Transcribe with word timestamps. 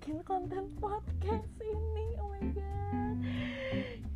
bikin 0.00 0.24
konten 0.24 0.64
podcast 0.80 1.44
ini. 1.60 2.16
Oh 2.24 2.32
my 2.32 2.56
god. 2.56 3.20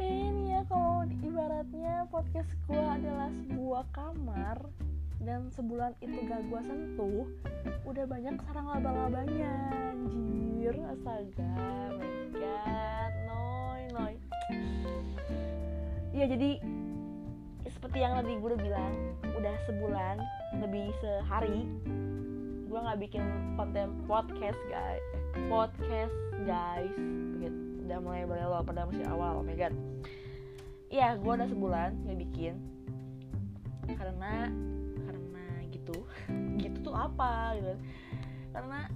Ini 0.00 0.56
ya 0.56 0.64
kalau 0.64 1.04
ibaratnya 1.20 2.08
podcast 2.08 2.48
gue 2.64 2.80
adalah 2.80 3.28
sebuah 3.28 3.84
kamar 3.92 4.64
dan 5.20 5.52
sebulan 5.52 5.92
itu 6.00 6.24
gak 6.24 6.40
gue 6.48 6.60
sentuh 6.64 7.28
udah 7.84 8.04
banyak 8.08 8.32
sarang 8.48 8.64
laba-labanya. 8.64 9.76
Anjir 9.92 10.72
astaga. 10.88 11.52
Oh 11.52 12.00
my 12.00 12.32
god. 12.32 13.12
Noy 13.28 13.82
noy. 13.92 14.14
Ya 16.16 16.24
jadi 16.32 16.64
seperti 17.68 18.00
yang 18.00 18.16
tadi 18.24 18.40
gue 18.40 18.48
udah 18.56 18.62
bilang 18.64 18.92
udah 19.36 19.52
sebulan 19.68 20.16
lebih 20.64 20.96
sehari 21.04 21.68
gue 22.74 22.82
nggak 22.82 23.06
bikin 23.06 23.22
konten 23.54 24.02
podcast 24.10 24.58
guys 24.66 24.98
podcast 25.46 26.10
guys. 26.42 26.90
Begitu 27.38 27.86
udah 27.86 27.98
mulai 28.02 28.26
belok 28.26 28.66
pada 28.66 28.90
masih 28.90 29.06
awal 29.14 29.38
oh 29.38 29.46
my 29.46 29.54
god. 29.54 29.70
Iya 30.90 31.14
gue 31.22 31.32
udah 31.38 31.46
sebulan 31.46 32.02
nggak 32.02 32.18
bikin. 32.26 32.58
Karena 33.94 34.50
karena 35.06 35.44
gitu. 35.70 36.02
Gitu 36.66 36.82
tuh 36.82 36.98
apa 36.98 37.54
gitu. 37.62 37.78
Karena 38.50 38.90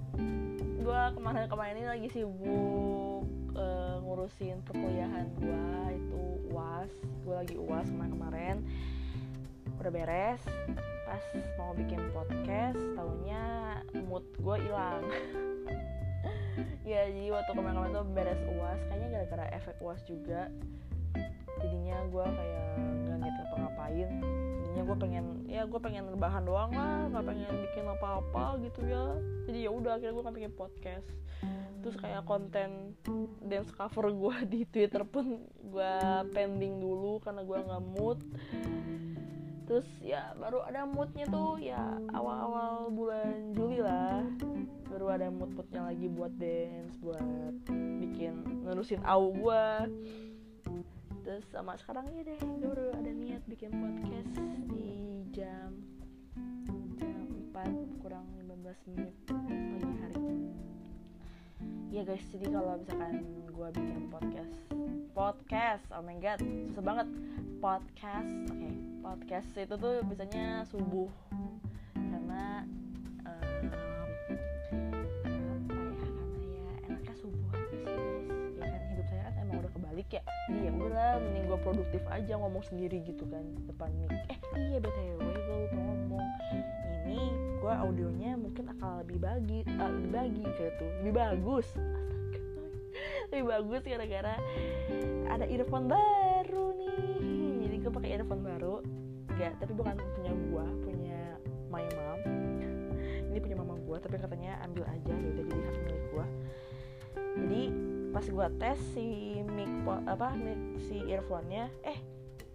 gue 0.83 1.01
kemarin-kemarin 1.15 1.79
ini 1.79 1.87
lagi 1.87 2.07
sibuk 2.11 3.23
uh, 3.55 3.95
ngurusin 4.03 4.59
perkuliahan 4.67 5.31
gue 5.39 5.63
itu 5.95 6.21
uas 6.51 6.91
gue 7.23 7.31
lagi 7.31 7.55
uas 7.55 7.87
kemarin-kemarin. 7.87 8.59
Udah 9.79 9.91
beres 9.95 10.43
pas 11.09 11.25
mau 11.57 11.73
bikin 11.73 11.97
podcast 12.13 12.77
tahunya 12.93 13.41
mood 14.05 14.21
gue 14.37 14.55
hilang. 14.61 15.01
Ya 16.83 17.05
jadi 17.07 17.31
waktu 17.31 17.53
kemarin-kemarin 17.53 17.93
tuh 17.95 18.05
beres 18.11 18.41
uas 18.49 18.81
kayaknya 18.89 19.07
gara-gara 19.13 19.45
efek 19.57 19.77
uas 19.79 20.01
juga. 20.05 20.49
Jadinya 21.61 21.97
gue 22.09 22.25
kayak 22.25 22.65
nggak 23.05 23.17
niat 23.21 23.35
ngapa-ngapain. 23.39 24.09
Jadinya 24.59 24.83
gue 24.83 24.97
pengen 24.99 25.25
ya 25.47 25.61
gue 25.69 25.79
pengen 25.79 26.09
rebahan 26.09 26.43
doang 26.43 26.73
lah 26.73 27.07
nggak 27.13 27.25
pengen 27.25 27.53
bikin 27.69 27.85
apa-apa 27.87 28.59
gitu 28.65 28.81
ya. 28.85 29.05
Jadi 29.47 29.57
ya 29.65 29.71
udah 29.71 29.91
akhirnya 29.97 30.13
gue 30.13 30.25
kan 30.25 30.33
bikin 30.35 30.53
podcast. 30.53 31.07
Terus 31.79 31.95
kayak 31.95 32.27
konten 32.27 32.97
dance 33.45 33.71
cover 33.71 34.11
gue 34.11 34.35
di 34.51 34.61
twitter 34.67 35.05
pun 35.07 35.41
gue 35.45 35.93
pending 36.35 36.83
dulu 36.83 37.23
karena 37.23 37.41
gue 37.45 37.57
nggak 37.65 37.83
mood 37.97 38.19
terus 39.69 39.85
ya 40.01 40.33
baru 40.33 40.65
ada 40.65 40.81
moodnya 40.81 41.29
tuh 41.29 41.61
ya 41.61 41.77
awal-awal 42.17 42.89
bulan 42.89 43.53
Juli 43.53 43.77
lah. 43.85 44.25
Baru 44.89 45.13
ada 45.13 45.29
mood-moodnya 45.29 45.85
lagi 45.85 46.09
buat 46.09 46.33
dance 46.41 46.97
buat 46.97 47.21
bikin 48.01 48.65
nerusin 48.65 48.97
au 49.05 49.29
gue 49.29 49.65
terus 51.21 51.45
sama 51.53 51.77
sekarang 51.77 52.09
ya 52.17 52.25
deh 52.25 52.41
baru 52.65 52.89
ada 52.97 53.13
niat 53.13 53.45
bikin 53.45 53.69
podcast 53.69 54.33
di 54.73 55.21
jam 55.29 55.77
jam 56.97 57.21
4 57.53 58.01
kurang 58.01 58.25
15 58.41 58.89
menit 58.89 59.13
pagi 59.29 59.85
hari. 60.01 60.49
Ya 61.93 62.01
guys 62.01 62.25
jadi 62.33 62.49
kalau 62.49 62.81
misalkan 62.81 63.21
gue 63.45 63.67
bikin 63.77 64.09
podcast 64.09 64.57
podcast 65.13 65.85
oh 65.93 66.01
my 66.01 66.17
god 66.17 66.41
susah 66.41 66.81
banget. 66.81 67.07
Podcast 67.61 68.33
oke. 68.49 68.57
okay. 68.57 68.88
Podcast 68.99 69.49
itu 69.55 69.75
tuh 69.79 70.03
biasanya 70.03 70.67
subuh. 70.67 71.07
Karena 71.95 72.67
apa 73.29 73.63
ya 73.63 73.71
karena 75.23 75.53
ya 76.43 76.71
enaknya 76.91 77.15
subuh 77.15 77.51
sih 77.71 77.79
ya 78.59 78.65
kan? 78.67 78.81
Hidup 78.91 79.07
saya 79.07 79.21
kan 79.23 79.33
emang 79.39 79.63
udah 79.63 79.71
kebalik 79.71 80.09
ya. 80.11 80.23
Ya 80.51 80.69
udahlah 80.75 81.23
mending 81.23 81.45
gue 81.47 81.59
produktif 81.63 82.03
aja 82.11 82.33
ngomong 82.35 82.63
sendiri 82.67 82.99
gitu 83.07 83.23
kan 83.31 83.43
depan 83.65 83.89
mic. 84.03 84.11
Eh 84.11 84.39
iya 84.59 84.77
btw 84.83 85.15
gue 85.15 85.57
lupa 85.63 85.79
ngomong. 85.79 86.27
Ini 87.07 87.19
gue 87.59 87.73
audionya 87.73 88.31
mungkin 88.35 88.67
akan 88.77 89.07
lebih 89.07 89.17
bagi 89.23 89.59
uh, 89.79 89.89
lebih 89.89 90.11
bagi 90.11 90.43
gitu 90.43 90.85
lebih 91.03 91.13
bagus. 91.15 91.67
Lebih 93.29 93.45
bagus 93.45 93.85
gara-gara 93.85 94.35
ada 95.29 95.45
earphone 95.45 95.85
baru 95.85 96.73
nih. 96.73 97.61
Jadi 97.61 97.75
gue 97.77 97.91
pakai 97.93 98.09
earphone 98.17 98.41
baru 98.41 98.48
tapi 99.57 99.71
bukan 99.73 99.97
punya 100.15 100.31
gue 100.31 100.65
punya 100.85 101.19
my 101.73 101.85
mom. 101.97 102.19
Ini 103.29 103.37
punya 103.41 103.57
mama 103.57 103.77
gue 103.77 103.97
tapi 104.01 104.17
katanya 104.21 104.61
ambil 104.65 104.85
aja 104.89 105.13
ya 105.13 105.27
udah 105.33 105.45
jadi 105.45 105.61
hak 105.65 105.75
milik 105.85 106.03
gue 106.13 106.25
jadi 107.39 107.63
pas 108.09 108.25
gue 108.25 108.47
tes 108.57 108.79
si 108.97 109.37
mic 109.45 109.69
apa 109.85 110.33
mic 110.33 110.57
si 110.89 110.97
earphone-nya 111.05 111.69
eh 111.85 111.99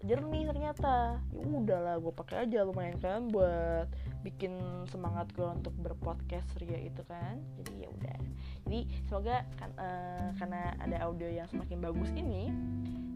jernih 0.04 0.44
ternyata. 0.48 1.18
Ya 1.32 1.44
udahlah 1.44 1.96
gue 1.98 2.12
pakai 2.12 2.46
aja 2.48 2.62
lumayan 2.64 3.00
kan 3.00 3.28
buat 3.32 3.88
bikin 4.24 4.56
semangat 4.88 5.32
gue 5.32 5.44
untuk 5.44 5.74
berpodcast 5.80 6.56
ria 6.60 6.80
itu 6.80 7.02
kan. 7.08 7.40
Jadi 7.60 7.84
ya 7.84 7.88
udah. 7.88 8.18
Jadi 8.68 8.80
semoga 9.08 9.44
kan 9.56 9.70
uh, 9.80 10.28
karena 10.36 10.76
ada 10.80 10.96
audio 11.04 11.28
yang 11.28 11.48
semakin 11.48 11.80
bagus 11.80 12.12
ini 12.12 12.52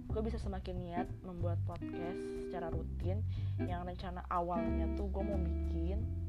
gue 0.08 0.22
bisa 0.24 0.40
semakin 0.40 0.80
niat 0.80 1.08
membuat 1.22 1.60
podcast 1.68 2.18
secara 2.48 2.72
rutin. 2.72 3.20
Yang 3.60 3.94
rencana 3.94 4.24
awalnya 4.32 4.88
tuh 4.96 5.06
gue 5.12 5.22
mau 5.22 5.38
bikin 5.38 6.28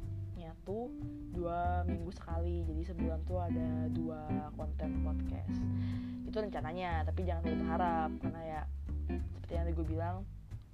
tuh 0.69 0.85
dua 1.33 1.81
minggu 1.89 2.13
sekali. 2.13 2.61
Jadi 2.61 2.81
sebulan 2.93 3.19
tuh 3.25 3.41
ada 3.41 3.89
dua 3.89 4.21
konten 4.53 5.01
podcast. 5.01 5.57
Itu 6.29 6.37
rencananya 6.37 7.09
tapi 7.09 7.25
jangan 7.25 7.41
terlalu 7.41 7.59
berharap 7.65 8.11
karena 8.21 8.41
ya 8.45 8.61
seperti 9.33 9.51
yang 9.57 9.63
tadi 9.65 9.73
gue 9.73 9.87
bilang 9.89 10.15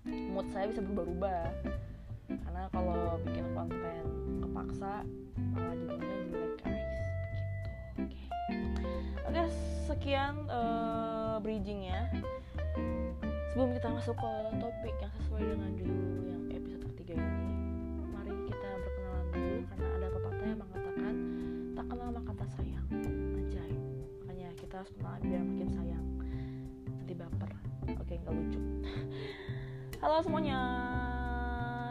mood 0.06 0.46
saya 0.54 0.70
bisa 0.70 0.82
berubah-ubah. 0.86 1.44
Karena 2.30 2.64
kalau 2.70 3.18
bikin 3.26 3.46
konten 3.54 4.04
kepaksa 4.42 5.02
malah 5.54 5.76
jadinya 5.78 6.16
jelek 6.30 6.54
guys. 6.62 6.86
Begitu 7.98 8.02
oke. 8.02 8.14
Okay. 8.14 8.26
oke 9.26 9.44
sekian 9.86 10.34
uh, 10.50 11.38
bridgingnya 11.42 12.10
sebelum 13.54 13.72
kita 13.78 13.88
masuk 13.94 14.16
ke 14.18 14.32
topik 14.58 14.96
yang 15.00 15.14
sesuai 15.22 15.44
dengan 15.46 15.72
judul 15.78 16.26
yang 16.28 16.44
episode 16.52 16.84
ketiga 16.94 17.14
ini 17.22 17.54
mari 18.12 18.34
kita 18.50 18.70
berkenalan 18.82 19.26
dulu 19.32 19.58
karena 19.70 19.88
ada 19.96 20.08
pepatah 20.10 20.46
yang 20.50 20.60
mengatakan 20.60 21.14
tak 21.78 21.86
kenal 21.88 22.10
maka 22.10 22.32
tak 22.36 22.50
sayang. 22.58 22.88
Anjay 23.38 23.74
makanya 24.26 24.50
kita 24.58 24.74
harus 24.82 24.92
kenal 24.98 25.14
biar 25.22 25.42
makin 25.46 25.70
sayang. 25.70 26.06
Nanti 26.90 27.14
baper 27.14 27.52
oke 27.86 28.14
nggak 28.18 28.34
lucu 28.34 28.60
halo 30.06 30.22
semuanya. 30.22 30.62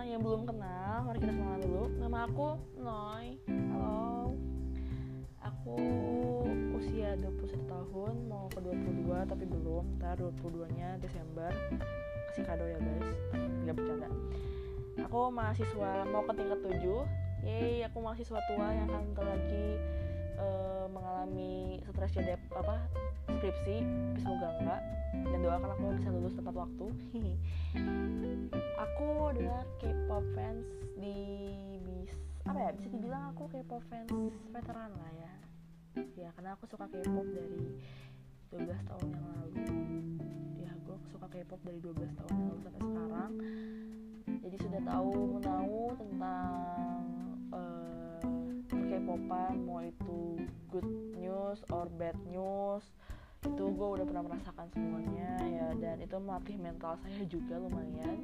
Yang 0.07 0.23
belum 0.23 0.43
kenal 0.47 1.03
mari 1.03 1.19
kita 1.19 1.35
kenalan 1.35 1.61
dulu. 1.67 1.85
Nama 1.99 2.19
aku 2.31 2.49
Noy. 2.79 3.27
Halo. 3.75 4.39
Aku 5.43 5.75
usia 6.79 7.19
21 7.19 7.67
tahun 7.67 8.15
mau 8.31 8.47
ke 8.55 8.63
22 8.63 9.19
tapi 9.27 9.45
belum. 9.51 9.99
Ntar 9.99 10.23
22 10.23 10.63
nya 10.79 10.95
Desember. 11.03 11.51
Kasih 12.31 12.47
kado 12.47 12.63
ya 12.63 12.79
guys. 12.79 13.19
Nggak 13.67 13.83
bercanda. 13.83 14.07
Aku 15.11 15.35
mahasiswa 15.35 16.07
mau 16.07 16.23
ke 16.23 16.39
tingkat 16.39 16.61
7 16.71 17.03
yeay 17.43 17.83
aku 17.83 17.99
mahasiswa 17.99 18.41
tua 18.47 18.67
yang 18.73 18.88
akan 18.94 19.27
lagi 19.27 19.67
uh, 20.39 20.87
mengalami 20.91 21.79
stres 21.91 22.13
jadi 22.17 22.39
apa 22.55 22.81
skripsi 23.31 23.65
tapi 23.65 24.21
semoga 24.21 24.49
enggak. 24.61 24.83
Dan 25.25 25.39
doakan 25.41 25.71
aku 25.73 25.85
bisa 25.97 26.09
lulus 26.13 26.35
tepat 26.37 26.55
waktu. 26.55 26.87
Aku 28.85 29.07
adalah 29.33 29.65
K-pop 29.81 30.25
fans 30.37 30.69
di 31.01 31.17
bis 31.83 32.13
apa 32.45 32.59
ya 32.61 32.71
bisa 32.77 32.89
dibilang 32.93 33.33
aku 33.33 33.49
K-pop 33.49 33.83
fans 33.89 34.13
veteran 34.53 34.93
lah 34.95 35.13
ya. 35.17 35.33
Ya 36.15 36.29
karena 36.37 36.55
aku 36.55 36.69
suka 36.69 36.85
K-pop 36.87 37.27
dari 37.33 37.81
12 38.53 38.89
tahun 38.91 39.07
yang 39.11 39.27
lalu. 39.33 39.65
Ya 40.61 40.73
gue 40.85 40.97
suka 41.09 41.27
K-pop 41.27 41.61
dari 41.65 41.79
12 41.81 42.21
tahun 42.21 42.33
yang 42.37 42.47
lalu 42.53 42.61
sampai 42.63 42.81
sekarang. 42.85 43.33
Jadi 44.45 44.57
sudah 44.61 44.81
tahu 44.85 45.13
menahu 45.41 45.81
tentang 45.97 47.01
uh, 47.51 47.94
K-popan 48.70 49.64
mau 49.64 49.81
itu 49.84 50.40
good 50.72 50.88
news 51.16 51.61
or 51.69 51.88
bad 52.00 52.16
news 52.28 52.84
itu 53.44 53.61
gue 53.61 53.88
udah 54.00 54.08
pernah 54.08 54.25
merasakan 54.25 54.66
semuanya 54.72 55.37
ya. 55.44 55.69
Dan 55.76 56.00
itu 56.00 56.16
melatih 56.16 56.56
mental 56.56 56.96
saya 57.05 57.22
juga 57.28 57.61
lumayan. 57.61 58.16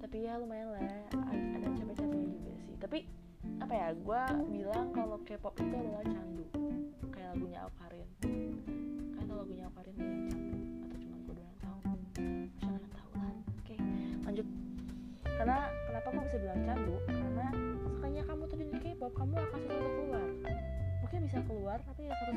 Tapi 0.00 0.24
ya 0.24 0.40
lumayan 0.40 0.72
lah 0.72 0.80
ada 1.12 1.68
capek-capeknya 1.76 2.24
juga 2.32 2.52
sih. 2.64 2.76
Tapi 2.80 2.98
apa 3.60 3.72
ya 3.76 3.88
gue 3.92 4.22
bilang 4.48 4.88
kalau 4.96 5.20
K-pop 5.20 5.52
itu 5.60 5.74
adalah 5.76 6.04
candu 6.08 6.46
kayak 7.12 7.36
lagunya 7.36 7.60
Alkarin. 7.68 8.08
Kan 9.12 9.24
kalau 9.28 9.44
lagunya 9.44 9.64
Alkarin 9.68 9.94
yang 10.00 10.24
candu 10.32 10.60
atau 10.88 10.98
cuma 11.04 11.16
gue 11.20 11.34
doang 11.36 11.58
tahu? 11.60 11.78
Yang 12.64 12.84
tahu 12.96 13.12
lah. 13.20 13.34
Oke 13.60 13.76
lanjut. 14.24 14.46
Karena 15.24 15.58
kenapa 15.84 16.08
gue 16.08 16.24
bisa 16.32 16.38
bilang 16.40 16.60
candu? 16.64 16.94
Karena 17.04 17.46
sekalinya 18.04 18.28
kamu 18.28 18.42
tuh 18.52 18.58
di 18.60 18.66
K-pop 18.84 19.12
kamu 19.16 19.32
akan 19.32 19.58
selalu 19.64 19.88
keluar. 19.96 20.28
Keluar 21.24 21.80
tapi 21.88 22.04
ya 22.04 22.12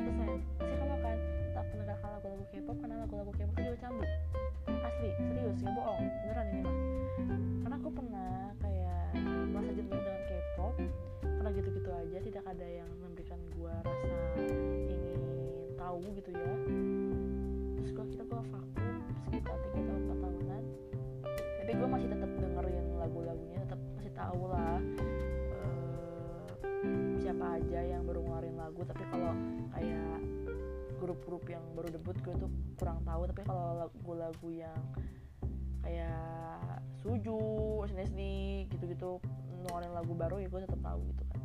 pasti 0.56 0.74
kamu 0.80 0.92
akan 0.96 1.16
tak 1.52 1.64
mendengarkan 1.76 2.08
lagu-lagu 2.16 2.44
K-pop 2.48 2.76
karena 2.80 2.96
lagu-lagu 3.04 3.32
K-pop 3.36 3.52
itu 3.52 3.60
juga 3.68 3.78
candu 3.84 4.04
asli 4.64 5.08
serius 5.12 5.60
nggak 5.60 5.74
bohong. 5.76 6.04
Beneran 6.24 6.46
ini 6.48 6.60
mah. 6.64 6.76
Karena 7.60 7.76
aku 7.76 7.90
pernah 7.92 8.32
kayak 8.64 9.04
merasa 9.52 9.70
jenuh 9.76 9.92
dengan 9.92 10.22
K-pop 10.24 10.74
karena 11.20 11.50
gitu-gitu 11.52 11.90
aja 11.92 12.18
tidak 12.24 12.44
ada 12.48 12.66
yang 12.72 12.90
memberikan 13.04 13.40
gua 13.60 13.74
rasa 13.84 14.08
ingin 14.88 15.20
tahu 15.76 16.00
gitu 16.16 16.30
ya. 16.32 16.52
Terus 17.76 17.90
gua 17.92 18.06
kira 18.08 18.24
gua 18.24 18.40
vakum 18.40 18.92
sekitar 19.28 19.56
tiga 19.68 19.80
tahun 19.84 20.00
empat 20.00 20.18
tahunan. 20.24 20.62
Tapi 21.60 21.70
gua 21.76 21.88
masih 21.92 22.08
tetap 22.08 22.30
dengerin 22.40 22.86
lagu-lagunya 22.96 23.60
tetap 23.68 23.80
masih 24.00 24.12
tahu 24.16 24.48
lah 24.48 24.80
aja 27.56 27.80
yang 27.80 28.04
baru 28.04 28.20
ngeluarin 28.20 28.56
lagu 28.60 28.84
tapi 28.84 29.02
kalau 29.08 29.32
kayak 29.72 30.20
grup-grup 30.98 31.46
yang 31.46 31.62
baru 31.72 31.88
debut 31.94 32.18
gue 32.20 32.34
tuh 32.36 32.50
kurang 32.76 33.00
tahu. 33.06 33.24
Tapi 33.30 33.42
kalau 33.46 33.86
lagu-lagu 33.86 34.48
yang 34.52 34.78
kayak 35.80 36.82
Suju, 36.98 37.38
SNSD 37.86 38.20
gitu-gitu 38.74 39.22
ngeluarin 39.62 39.94
lagu 39.94 40.12
baru 40.12 40.42
ya 40.42 40.50
gue 40.50 40.60
tetap 40.66 40.82
tahu 40.82 41.00
gitu 41.14 41.22
kan. 41.30 41.40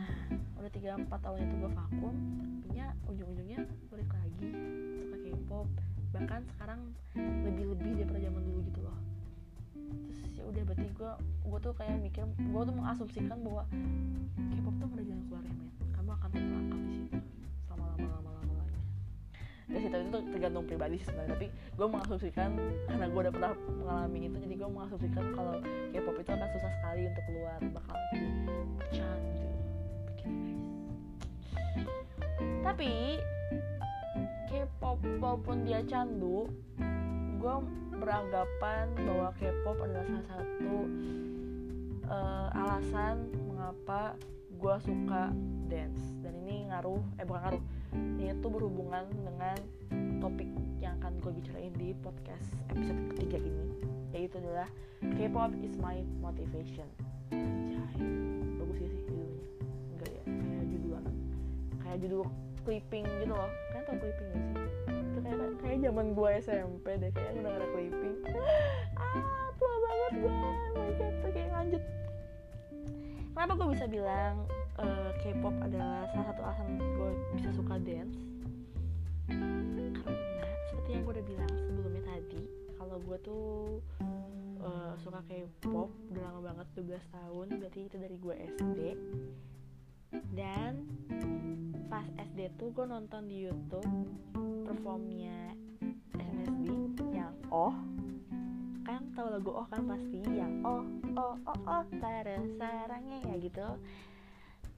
Nah 0.00 0.12
udah 0.58 0.72
tiga 0.72 0.96
empat 0.96 1.20
tahun 1.20 1.44
itu 1.44 1.54
gue 1.60 1.70
vakum 1.70 2.14
punya 2.64 2.86
ujung-ujungnya 3.06 3.60
balik 3.92 4.10
lagi 4.10 4.48
suka 4.96 5.16
K-pop. 5.20 5.68
Bahkan 6.10 6.40
sekarang 6.56 6.80
lebih-lebih 7.16 8.02
daripada 8.02 8.20
zaman 8.24 8.42
dulu 8.48 8.60
gitu 8.66 8.80
loh 8.82 8.96
terus 9.74 10.20
ya 10.36 10.44
udah 10.46 10.62
berarti 10.66 10.86
gue 10.90 11.12
gue 11.50 11.58
tuh 11.62 11.72
kayak 11.74 11.96
mikir 12.02 12.24
gue 12.26 12.62
tuh 12.62 12.74
mengasumsikan 12.74 13.38
bahwa 13.42 13.62
K-pop 14.36 14.74
tuh 14.78 14.88
udah 14.90 15.04
jalan 15.04 15.22
keluar 15.26 15.42
ya 15.46 15.54
men. 15.54 15.68
Kamu 15.94 16.10
akan 16.16 16.28
terperangkap 16.32 16.80
di 16.80 16.92
situ 16.94 17.18
selama 17.66 17.84
lama 17.94 18.08
lama 18.08 18.30
lama 18.34 18.52
lamanya 18.60 18.82
ya 19.70 19.78
sih 19.78 19.90
tapi 19.90 20.04
itu 20.10 20.18
tergantung 20.34 20.64
pribadi 20.66 20.96
sih 20.98 21.06
sebenarnya. 21.06 21.32
Tapi 21.38 21.46
gue 21.50 21.86
mengasumsikan 21.86 22.50
karena 22.90 23.06
gue 23.06 23.20
udah 23.22 23.34
pernah 23.34 23.52
mengalami 23.78 24.20
itu 24.26 24.36
jadi 24.42 24.54
gue 24.58 24.68
mengasumsikan 24.70 25.24
kalau 25.34 25.54
K-pop 25.94 26.16
itu 26.18 26.30
akan 26.34 26.48
susah 26.54 26.70
sekali 26.78 27.02
untuk 27.06 27.24
keluar 27.30 27.58
bakal 27.70 27.96
jadi 28.10 28.28
guys. 28.98 29.38
Tapi 32.60 32.92
K-pop 34.50 34.98
walaupun 35.22 35.62
dia 35.62 35.80
candu 35.86 36.50
gue 37.40 37.54
beranggapan 37.96 38.92
bahwa 39.00 39.32
K-pop 39.40 39.76
adalah 39.80 40.04
salah 40.04 40.26
satu 40.28 40.76
uh, 42.04 42.48
alasan 42.52 43.16
mengapa 43.48 44.12
gue 44.60 44.76
suka 44.84 45.32
dance. 45.72 46.04
Dan 46.20 46.36
ini 46.44 46.68
ngaruh 46.68 47.00
eh 47.16 47.24
bukan 47.24 47.40
ngaruh. 47.40 47.62
Ini 47.96 48.36
tuh 48.44 48.52
berhubungan 48.52 49.08
dengan 49.24 49.56
topik 50.20 50.48
yang 50.84 51.00
akan 51.00 51.16
gue 51.24 51.32
bicarain 51.40 51.72
di 51.80 51.96
podcast 52.04 52.52
episode 52.68 53.16
ketiga 53.16 53.40
ini 53.40 53.66
yaitu 54.10 54.36
adalah 54.42 54.68
K-pop 55.00 55.54
is 55.64 55.72
my 55.80 56.04
motivation. 56.20 56.84
Anjay, 57.32 58.04
bagus 58.58 58.78
ya 58.84 58.88
sih 58.90 59.02
judulnya. 59.08 59.44
Enggak 59.96 60.10
ya 60.12 60.22
kayak 60.28 60.66
judul 60.68 61.00
kayak 61.80 61.98
judul 62.04 62.22
clipping 62.68 63.06
gitu 63.24 63.32
loh. 63.32 63.48
Kalian 63.72 63.84
tau 63.88 63.96
clipping 63.96 64.28
gak 64.28 64.42
sih 64.44 64.89
itu 65.24 65.46
kayak 65.60 65.78
zaman 65.84 66.06
gue 66.16 66.30
SMP 66.40 66.86
deh 66.96 67.10
kayak 67.12 67.32
udah 67.40 67.52
ada 67.52 67.66
clipping 67.72 68.16
ah 68.96 69.46
tua 69.60 69.74
banget 69.84 70.12
gue 70.24 70.38
my 70.74 70.90
god 70.96 71.14
kayak 71.30 71.50
lanjut. 71.52 71.82
Kenapa 73.30 73.52
gue 73.56 73.68
bisa 73.72 73.86
bilang 73.88 74.44
uh, 74.76 75.10
K-pop 75.24 75.54
adalah 75.64 76.04
salah 76.12 76.26
satu 76.28 76.40
alasan 76.44 76.76
gue 76.76 77.10
bisa 77.40 77.48
suka 77.56 77.80
dance? 77.80 78.20
Karena 79.30 80.44
seperti 80.68 80.88
yang 80.92 81.02
gue 81.08 81.12
udah 81.16 81.26
bilang 81.28 81.52
sebelumnya 81.56 82.02
tadi 82.04 82.42
kalau 82.76 82.96
gue 83.00 83.16
tuh 83.24 83.48
uh, 84.60 84.92
suka 85.00 85.24
K-pop 85.24 85.88
udah 86.12 86.20
lama 86.20 86.40
banget 86.52 86.66
12 86.76 87.16
tahun. 87.16 87.46
Berarti 87.64 87.80
itu 87.88 87.96
dari 87.96 88.16
gue 88.20 88.34
SD 88.60 88.78
dan 90.34 90.86
pas 91.86 92.06
SD 92.18 92.50
tuh 92.58 92.74
gue 92.74 92.86
nonton 92.86 93.30
di 93.30 93.46
YouTube 93.46 93.86
performnya 94.66 95.54
SNSD 96.18 96.66
yang 97.14 97.34
Oh 97.50 97.74
kan 98.82 99.06
tahu 99.14 99.30
lagu 99.30 99.50
Oh 99.54 99.66
kan 99.70 99.86
pasti 99.86 100.22
yang 100.26 100.62
Oh 100.66 100.82
Oh 101.14 101.34
Oh 101.46 101.58
Oh 101.66 101.82
Tara 101.98 102.38
sarangnya 102.58 103.18
ya 103.30 103.34
gitu. 103.38 103.66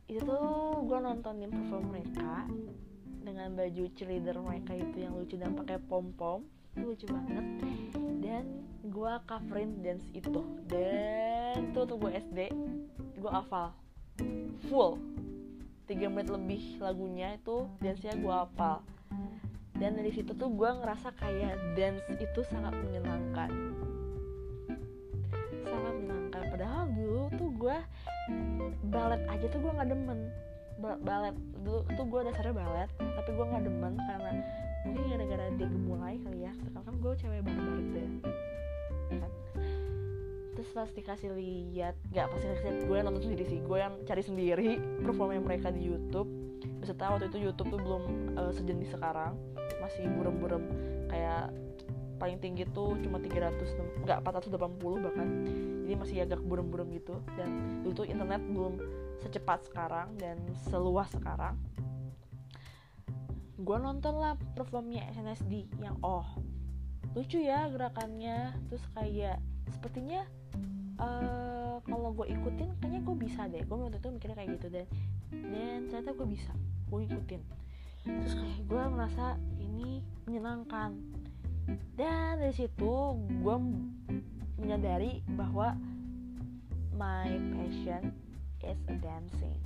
Itu 0.08 0.20
tuh 0.25 0.84
gue 0.84 0.99
nontonin 1.00 1.49
perform 1.49 1.93
mereka 1.93 2.44
dengan 3.23 3.55
baju 3.56 3.84
cheerleader 3.94 4.37
mereka 4.43 4.76
itu 4.76 4.96
yang 5.06 5.14
lucu 5.17 5.38
dan 5.38 5.55
pakai 5.56 5.79
pom 5.81 6.12
pom 6.12 6.44
itu 6.76 6.84
lucu 6.84 7.06
banget. 7.08 7.46
Dan 8.20 8.44
gue 8.84 9.12
coverin 9.29 9.81
dance 9.81 10.08
itu. 10.12 10.44
Dan 10.69 11.73
tuh 11.73 11.84
tuh 11.88 11.96
gue 12.00 12.11
SD 12.17 12.52
gue 13.23 13.31
hafal 13.31 13.81
full. 14.69 14.99
3 15.91 16.09
menit 16.09 16.31
lebih 16.32 16.62
lagunya 16.81 17.37
itu 17.37 17.69
dance-nya 17.85 18.17
gue 18.17 18.32
hafal. 18.32 18.81
Dan 19.76 19.99
dari 19.99 20.14
situ 20.14 20.32
tuh 20.32 20.49
gue 20.49 20.70
ngerasa 20.70 21.12
kayak 21.19 21.59
dance 21.76 22.06
itu 22.17 22.41
sangat 22.49 22.73
menyenangkan. 22.81 23.50
Sangat 25.67 25.93
menyenangkan. 26.00 26.43
Padahal 26.49 26.88
dulu 26.94 27.23
tuh 27.35 27.50
gue 27.61 27.76
balet 28.88 29.23
aja 29.29 29.47
tuh 29.50 29.61
gue 29.61 29.73
nggak 29.75 29.91
demen. 29.91 30.31
Balet 30.81 31.37
dulu 31.61 31.82
tuh 31.93 32.06
gue 32.08 32.20
dasarnya 32.31 32.55
balet 32.56 32.91
tapi 32.97 33.31
gue 33.37 33.44
nggak 33.44 33.65
demen 33.67 33.94
karena 33.99 34.31
mungkin 34.87 35.03
gara-gara 35.12 35.44
dia 35.61 35.69
gemulai 35.69 36.15
kali 36.23 36.38
ya. 36.47 36.53
Sekarang 36.56 36.85
kan 36.88 36.94
gue 36.97 37.12
cewek 37.19 37.41
barbar 37.44 37.79
gitu 37.82 38.00
terus 40.62 40.79
pas 40.79 40.94
dikasih 40.94 41.35
lihat 41.35 41.99
nggak 42.14 42.31
pasti 42.31 42.47
lihat 42.47 42.87
gue 42.87 42.94
yang 42.94 43.11
nonton 43.11 43.26
sendiri 43.26 43.44
sih 43.50 43.59
gue 43.67 43.79
yang 43.82 43.99
cari 44.06 44.23
sendiri 44.23 44.79
performa 45.03 45.34
mereka 45.43 45.75
di 45.75 45.91
YouTube. 45.91 46.31
Beserta 46.79 47.10
waktu 47.10 47.34
itu 47.34 47.51
YouTube 47.51 47.75
tuh 47.75 47.82
belum 47.82 48.03
uh, 48.39 48.55
sejenis 48.55 48.94
sekarang 48.94 49.34
masih 49.82 50.06
burem-burem 50.15 50.63
kayak 51.10 51.51
paling 52.22 52.39
tinggi 52.39 52.63
tuh 52.70 52.94
cuma 53.03 53.19
300 53.19 54.06
nggak 54.06 54.22
480 54.22 55.03
bahkan. 55.03 55.29
Jadi 55.82 55.94
masih 55.98 56.17
agak 56.22 56.39
burem-burem 56.46 56.94
gitu. 56.94 57.19
Dan 57.34 57.82
dulu 57.82 57.98
tuh 57.98 58.06
internet 58.06 58.39
belum 58.46 58.79
secepat 59.19 59.67
sekarang 59.67 60.15
dan 60.15 60.39
seluas 60.70 61.10
sekarang. 61.10 61.58
Gue 63.58 63.82
nonton 63.82 64.15
lah 64.15 64.39
performnya 64.55 65.10
SNSD 65.10 65.75
yang 65.82 65.98
oh 66.06 66.39
lucu 67.19 67.43
ya 67.43 67.67
gerakannya. 67.67 68.55
Terus 68.70 68.86
kayak 68.94 69.43
sepertinya 69.72 70.22
uh, 71.00 71.81
kalau 71.82 72.14
gue 72.14 72.31
ikutin 72.31 72.76
kayaknya 72.79 73.00
gue 73.02 73.17
bisa 73.17 73.41
deh. 73.48 73.62
Gue 73.64 73.76
waktu 73.81 73.98
itu 73.98 74.08
mikirnya 74.12 74.36
kayak 74.36 74.50
gitu 74.60 74.67
dan 74.70 74.86
dan 75.32 75.79
ternyata 75.88 76.10
gue 76.14 76.29
bisa. 76.29 76.52
Gue 76.93 77.08
ikutin. 77.08 77.43
Terus 78.02 78.34
kayak 78.34 78.60
gue 78.69 78.82
merasa 78.93 79.26
ini 79.58 80.05
menyenangkan. 80.29 80.94
Dan 81.94 82.43
dari 82.43 82.55
situ 82.55 82.93
gue 83.43 83.56
menyadari 84.58 85.22
bahwa 85.34 85.74
my 86.94 87.31
passion 87.56 88.14
is 88.62 88.79
dancing. 89.02 89.58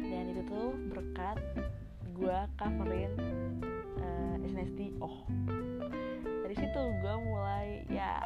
Dan 0.00 0.32
itu 0.32 0.42
tuh 0.48 0.72
berkat 0.88 1.36
gue 2.20 2.38
coverin 2.60 3.12
uh, 3.96 4.36
SNSD 4.44 4.92
oh. 5.00 5.24
Dari 6.44 6.66
situ 6.66 6.80
gue 7.00 7.14
mulai 7.24 7.86
ya 7.88 8.20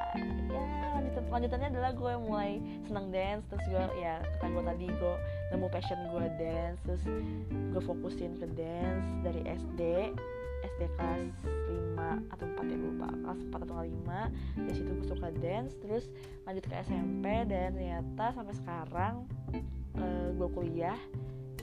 ya 0.50 0.64
lanjutan 0.96 1.24
lanjutannya 1.28 1.68
adalah 1.76 1.92
gue 1.92 2.12
mulai 2.26 2.52
senang 2.88 3.12
dance 3.14 3.44
terus 3.52 3.64
gue 3.70 3.84
ya 4.00 4.18
kata 4.40 4.50
gue 4.50 4.64
tadi 4.64 4.86
gue 4.90 5.14
nemu 5.54 5.66
passion 5.70 6.00
gue 6.10 6.24
dance 6.40 6.80
terus 6.88 7.04
gue 7.46 7.82
fokusin 7.84 8.34
ke 8.40 8.46
dance 8.56 9.06
dari 9.22 9.40
SD 9.46 9.80
SD 10.64 10.82
kelas 10.96 11.28
5 11.92 12.32
atau 12.32 12.46
4 12.56 12.72
ya 12.72 12.78
lupa 12.80 13.08
kelas 13.12 13.40
4 13.52 13.64
atau 13.68 13.76
5 13.84 14.64
dari 14.64 14.74
situ 14.74 14.90
gue 14.96 15.08
suka 15.12 15.28
dance 15.38 15.72
terus 15.84 16.04
lanjut 16.48 16.64
ke 16.64 16.74
SMP 16.88 17.24
dan 17.44 17.76
ternyata 17.76 18.32
sampai 18.32 18.54
sekarang 18.56 19.14
uh, 20.00 20.28
gue 20.32 20.48
kuliah 20.56 20.96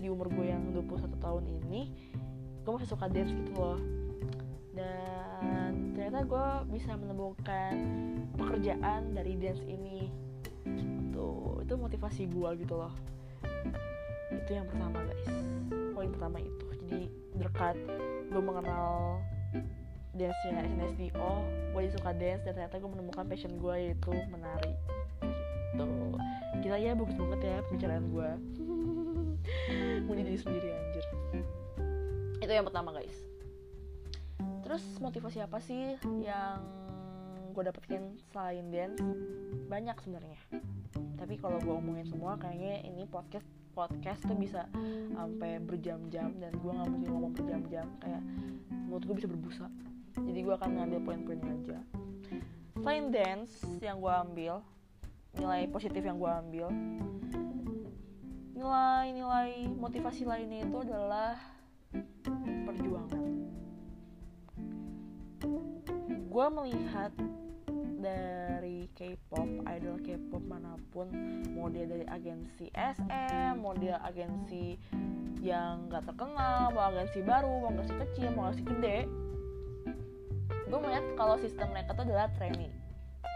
di 0.01 0.09
umur 0.09 0.33
gue 0.33 0.50
yang 0.50 0.73
21 0.73 1.13
tahun 1.21 1.45
ini 1.61 1.81
gue 2.61 2.71
masih 2.77 2.89
suka 2.89 3.09
dance 3.09 3.33
gitu 3.33 3.51
loh. 3.57 3.79
Dan 4.77 5.97
ternyata 5.97 6.23
gue 6.23 6.47
bisa 6.77 6.93
menemukan 6.93 7.73
pekerjaan 8.37 9.17
dari 9.17 9.33
dance 9.37 9.63
ini. 9.65 10.09
Gitu. 10.65 11.29
Itu 11.65 11.73
motivasi 11.77 12.29
gue 12.29 12.49
gitu 12.61 12.77
loh. 12.77 12.93
Itu 14.29 14.51
yang 14.53 14.69
pertama 14.69 15.01
guys. 15.01 15.33
Poin 15.97 16.09
pertama 16.13 16.37
itu. 16.37 16.65
Jadi 16.85 17.09
berkat 17.37 17.77
gue 18.29 18.41
mengenal 18.41 19.19
dance 20.11 20.35
nya 20.43 20.67
SNSD 20.67 21.15
oh 21.15 21.39
gue 21.71 21.87
suka 21.87 22.11
dance 22.11 22.43
dan 22.43 22.53
ternyata 22.53 22.77
gue 22.77 22.91
menemukan 22.91 23.25
passion 23.25 23.57
gue 23.57 23.75
yaitu 23.89 24.13
menari. 24.29 24.73
Gitu. 25.25 25.87
Gila 26.61 26.77
ya 26.77 26.93
bagus 26.93 27.15
banget 27.17 27.39
ya 27.41 27.57
pembicaraan 27.65 28.05
gue 28.11 28.29
muji 30.05 30.21
diri 30.21 30.37
sendiri 30.37 30.69
anjir 30.69 31.05
itu 32.41 32.51
yang 32.51 32.65
pertama 32.65 32.89
guys. 32.89 33.13
Terus 34.65 34.83
motivasi 34.98 35.45
apa 35.45 35.62
sih 35.62 35.95
yang 36.25 36.57
gue 37.53 37.63
dapetin 37.63 38.17
selain 38.33 38.74
dance? 38.74 38.98
Banyak 39.69 39.95
sebenarnya. 40.01 40.41
Tapi 41.21 41.38
kalau 41.38 41.62
gue 41.62 41.69
ngomongin 41.69 42.10
semua 42.10 42.36
kayaknya 42.41 42.81
ini 42.81 43.05
podcast 43.05 43.45
podcast 43.71 44.25
tuh 44.25 44.36
bisa 44.36 44.67
sampai 45.15 45.62
berjam-jam 45.62 46.33
dan 46.41 46.51
gue 46.57 46.71
nggak 46.74 46.89
mungkin 46.89 47.10
ngomong 47.13 47.31
berjam-jam. 47.38 47.88
Kayak 48.01 48.25
mulut 48.89 49.05
gue 49.05 49.15
bisa 49.21 49.29
berbusa. 49.29 49.69
Jadi 50.17 50.39
gue 50.41 50.53
akan 50.57 50.69
ngambil 50.81 51.00
poin-poinnya 51.05 51.53
aja. 51.62 51.79
Selain 52.81 53.13
dance 53.13 53.62
yang 53.86 54.01
gue 54.01 54.10
ambil 54.12 54.65
nilai 55.38 55.69
positif 55.69 56.01
yang 56.03 56.17
gue 56.19 56.27
ambil 56.27 56.67
nilai-nilai 58.51 59.74
motivasi 59.74 60.27
lainnya 60.27 60.67
itu 60.67 60.77
adalah 60.86 61.39
perjuangan 62.67 63.24
gue 66.31 66.48
melihat 66.48 67.12
dari 68.01 68.89
K-pop, 68.98 69.67
idol 69.67 70.00
K-pop 70.01 70.41
mana 70.48 70.79
pun, 70.89 71.12
mau 71.53 71.69
dia 71.69 71.86
dari 71.86 72.07
agensi 72.07 72.71
SM, 72.74 73.62
mau 73.62 73.77
dia 73.77 74.01
agensi 74.01 74.79
yang 75.43 75.91
gak 75.91 76.10
terkenal, 76.10 76.74
mau 76.74 76.89
agensi 76.89 77.21
baru, 77.21 77.51
mau 77.62 77.69
agensi 77.75 77.93
kecil, 77.93 78.33
mau 78.33 78.50
agensi 78.50 78.63
gede, 78.63 79.00
gue 80.71 80.79
melihat 80.79 81.05
kalau 81.19 81.36
sistem 81.36 81.67
mereka 81.75 81.93
itu 81.93 82.01
adalah 82.07 82.27
training, 82.39 82.74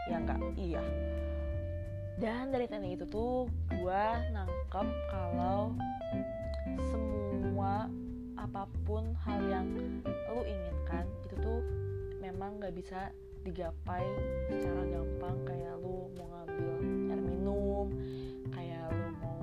ya 0.07 0.15
enggak? 0.23 0.39
Iya. 0.55 0.83
Dan 2.15 2.55
dari 2.55 2.65
training 2.71 2.95
itu 2.95 3.05
tuh 3.11 3.51
gue 3.75 4.03
nangkep 4.31 4.87
kalau 5.11 5.75
semua 6.79 7.91
apa 8.45 8.69
pun 8.85 9.17
hal 9.25 9.41
yang 9.49 9.65
lu 10.29 10.41
inginkan 10.45 11.09
itu 11.25 11.33
tuh 11.41 11.65
memang 12.21 12.61
gak 12.61 12.77
bisa 12.77 13.09
digapai 13.41 14.05
secara 14.53 14.85
gampang. 14.85 15.37
Kayak 15.49 15.81
lu 15.81 16.13
mau 16.13 16.29
ngambil 16.29 16.77
air 17.09 17.21
minum 17.25 17.87
kayak 18.53 18.85
lu 18.93 19.07
mau 19.17 19.41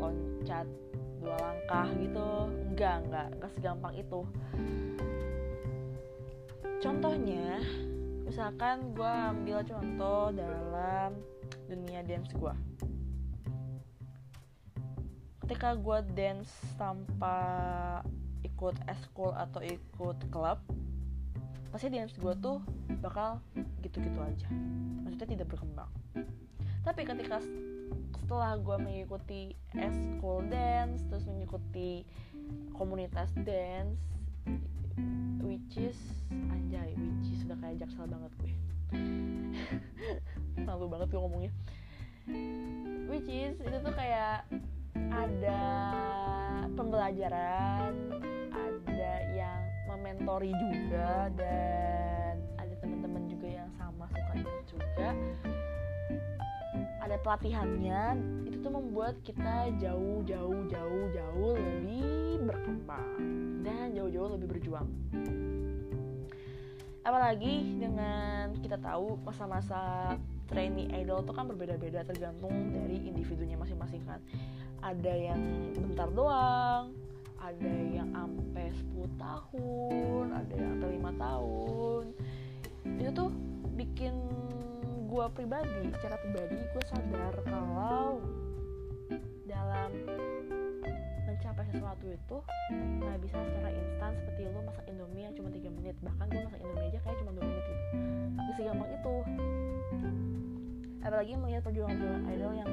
loncat 0.00 0.66
dua 1.20 1.36
langkah 1.36 1.86
gitu. 2.00 2.30
Enggak 2.72 2.96
enggak 3.04 3.28
enggak 3.36 3.52
segampang 3.52 3.94
itu. 4.00 4.20
Contohnya 6.80 7.60
misalkan 8.24 8.96
gue 8.96 9.12
ambil 9.12 9.60
contoh 9.60 10.32
dalam 10.32 11.20
dunia 11.68 12.00
dance 12.00 12.32
gue 12.32 12.54
ketika 15.52 15.76
gue 15.76 15.98
dance 16.16 16.48
tanpa 16.80 17.36
ikut 18.42 18.76
eskul 18.90 19.30
atau 19.34 19.62
ikut 19.62 20.18
klub 20.30 20.58
pasti 21.72 21.88
dance 21.88 22.12
gue 22.20 22.34
tuh 22.36 22.60
bakal 23.00 23.40
gitu-gitu 23.80 24.20
aja. 24.20 24.48
Maksudnya 25.02 25.28
tidak 25.40 25.48
berkembang. 25.56 25.88
Tapi 26.84 27.00
ketika 27.08 27.40
setelah 28.20 28.60
gue 28.60 28.76
mengikuti 28.76 29.56
school 29.72 30.44
dance 30.52 31.00
terus 31.08 31.24
mengikuti 31.24 32.04
komunitas 32.76 33.32
dance 33.40 33.98
which 35.40 35.80
is 35.80 35.96
anjay 36.52 36.92
which 36.92 37.32
is 37.32 37.40
sudah 37.40 37.56
kayak 37.64 37.80
jaksel 37.80 38.04
banget 38.04 38.32
gue. 38.44 38.52
Malu 40.68 40.92
banget 40.92 41.08
gue 41.08 41.20
ngomongnya. 41.24 41.52
Which 43.08 43.32
is 43.32 43.56
itu 43.64 43.76
tuh 43.80 43.94
kayak 43.96 44.44
ada 44.96 45.62
pembelajaran 46.76 47.92
ada 48.52 49.12
yang 49.32 49.60
mementori 49.88 50.52
juga 50.52 51.32
dan 51.36 52.40
ada 52.60 52.74
teman-teman 52.80 53.24
juga 53.28 53.48
yang 53.48 53.70
sama 53.80 54.08
suka 54.08 54.34
juga. 54.68 55.08
Ada 57.02 57.16
pelatihannya 57.20 58.02
itu 58.46 58.56
tuh 58.62 58.72
membuat 58.72 59.20
kita 59.26 59.74
jauh 59.82 60.22
jauh 60.24 60.64
jauh 60.70 61.04
jauh 61.12 61.52
lebih 61.58 62.46
berkembang 62.46 63.18
dan 63.66 63.92
jauh-jauh 63.94 64.38
lebih 64.38 64.58
berjuang. 64.58 64.88
Apalagi 67.02 67.82
dengan 67.82 68.54
kita 68.62 68.78
tahu 68.78 69.18
masa-masa 69.26 70.14
trainee 70.52 70.92
idol 70.92 71.24
itu 71.24 71.32
kan 71.32 71.48
berbeda-beda 71.48 72.04
tergantung 72.04 72.52
dari 72.70 73.08
individunya 73.08 73.56
masing-masing 73.56 74.04
kan. 74.04 74.20
Ada 74.84 75.32
yang 75.32 75.40
bentar 75.74 76.12
doang 76.12 76.92
ada 77.42 77.74
yang 77.90 78.06
sampai 78.14 78.70
10 78.70 79.18
tahun 79.18 80.24
ada 80.30 80.52
yang 80.54 80.78
sampai 80.78 80.90
lima 80.94 81.12
tahun. 81.18 82.04
Itu 83.02 83.10
tuh 83.10 83.30
bikin 83.74 84.14
gue 85.10 85.26
pribadi 85.36 85.92
secara 85.92 86.16
pribadi 86.22 86.56
gue 86.56 86.84
sadar 86.88 87.34
kalau 87.44 88.22
sesuatu 91.72 92.04
itu 92.04 92.36
nggak 93.00 93.18
bisa 93.24 93.36
secara 93.40 93.70
instan 93.72 94.10
seperti 94.20 94.40
lo 94.52 94.60
masak 94.62 94.84
indomie 94.86 95.24
yang 95.24 95.34
cuma 95.34 95.48
3 95.48 95.72
menit. 95.72 95.96
Bahkan 96.04 96.24
gue 96.28 96.40
masak 96.44 96.60
indomie 96.60 96.88
aja 96.92 96.98
kayak 97.00 97.16
cuma 97.24 97.32
2 97.32 97.40
menit 97.40 97.64
gitu. 97.64 97.84
Gak 98.36 98.54
segampang 98.60 98.90
itu. 98.92 99.16
Apalagi 101.02 101.32
melihat 101.40 101.62
perjuangan 101.66 102.22
idol 102.30 102.52
yang 102.54 102.70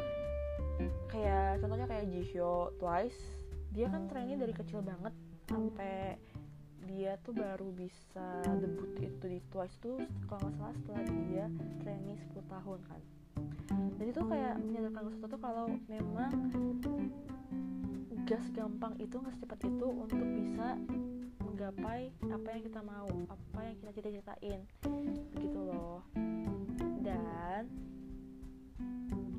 kayak 1.10 1.60
contohnya 1.60 1.88
kayak 1.90 2.06
Jihyo 2.14 2.76
Twice 2.78 3.20
dia 3.74 3.88
kan 3.90 4.06
trennya 4.12 4.38
dari 4.38 4.54
kecil 4.54 4.84
banget. 4.84 5.14
Sampai 5.50 6.20
dia 6.86 7.18
tuh 7.22 7.34
baru 7.38 7.70
bisa 7.74 8.42
debut 8.60 8.94
itu 9.02 9.26
di 9.26 9.40
Twice 9.50 9.78
tuh 9.82 9.98
kalau 10.30 10.50
nggak 10.50 10.58
salah 10.60 10.76
setelah 10.78 11.04
dia 11.30 11.46
training 11.82 12.18
10 12.34 12.44
tahun 12.46 12.80
kan. 12.86 13.02
Dan 13.70 14.06
itu 14.10 14.22
kayak 14.26 14.56
menyadarkan 14.60 15.02
gue 15.06 15.14
sesuatu 15.16 15.38
kalau 15.40 15.66
memang 15.88 16.34
gas 18.30 18.46
gampang 18.54 18.94
itu 19.02 19.18
nggak 19.18 19.34
secepat 19.42 19.58
itu 19.66 19.88
untuk 19.90 20.22
bisa 20.22 20.78
menggapai 21.42 22.14
apa 22.30 22.48
yang 22.54 22.62
kita 22.62 22.82
mau 22.86 23.10
apa 23.26 23.60
yang 23.66 23.76
kita 23.82 23.90
cita-citain. 23.98 24.62
Begitu 25.34 25.58
loh. 25.58 26.06
Dan 27.02 27.66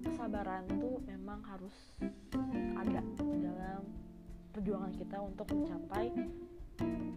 kesabaran 0.03 0.67
tuh 0.83 0.99
memang 1.07 1.39
harus 1.47 1.95
ada 2.75 2.99
dalam 3.15 3.87
perjuangan 4.51 4.91
kita 4.99 5.23
untuk 5.23 5.47
mencapai 5.55 6.11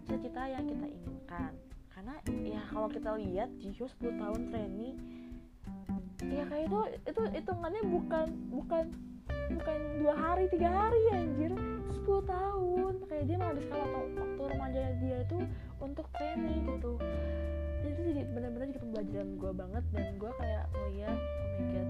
cita-cita 0.06 0.46
yang 0.54 0.70
kita 0.70 0.86
inginkan. 0.86 1.58
Karena 1.90 2.22
ya 2.46 2.62
kalau 2.70 2.86
kita 2.86 3.18
lihat 3.18 3.50
Jihyo 3.58 3.90
10 3.90 4.22
tahun 4.22 4.42
training 4.54 4.96
ya 6.30 6.46
kayak 6.46 6.70
itu 6.70 6.80
itu 7.10 7.22
hitungannya 7.34 7.82
bukan 7.90 8.28
bukan 8.54 8.86
bukan 9.30 9.80
dua 10.02 10.14
hari 10.16 10.46
tiga 10.52 10.70
hari 10.70 11.02
anjir. 11.14 11.54
10 12.04 12.28
tahun. 12.28 12.94
Kayak 13.08 13.24
dia 13.32 13.38
menghabiskan 13.40 13.80
waktu 13.80 14.20
waktu 14.20 14.44
remaja 14.52 14.82
dia 15.00 15.18
itu 15.24 15.38
untuk 15.80 16.06
training 16.12 16.68
gitu. 16.68 17.00
Jadi 17.84 17.92
itu 17.92 18.02
jadi 18.12 18.22
benar-benar 18.32 18.66
jadi 18.72 18.82
pembelajaran 18.84 19.30
gue 19.40 19.52
banget 19.56 19.84
dan 19.96 20.06
gue 20.20 20.32
kayak 20.36 20.64
ngeliat 20.76 21.20
oh 21.20 21.48
my 21.48 21.64
god. 21.72 21.90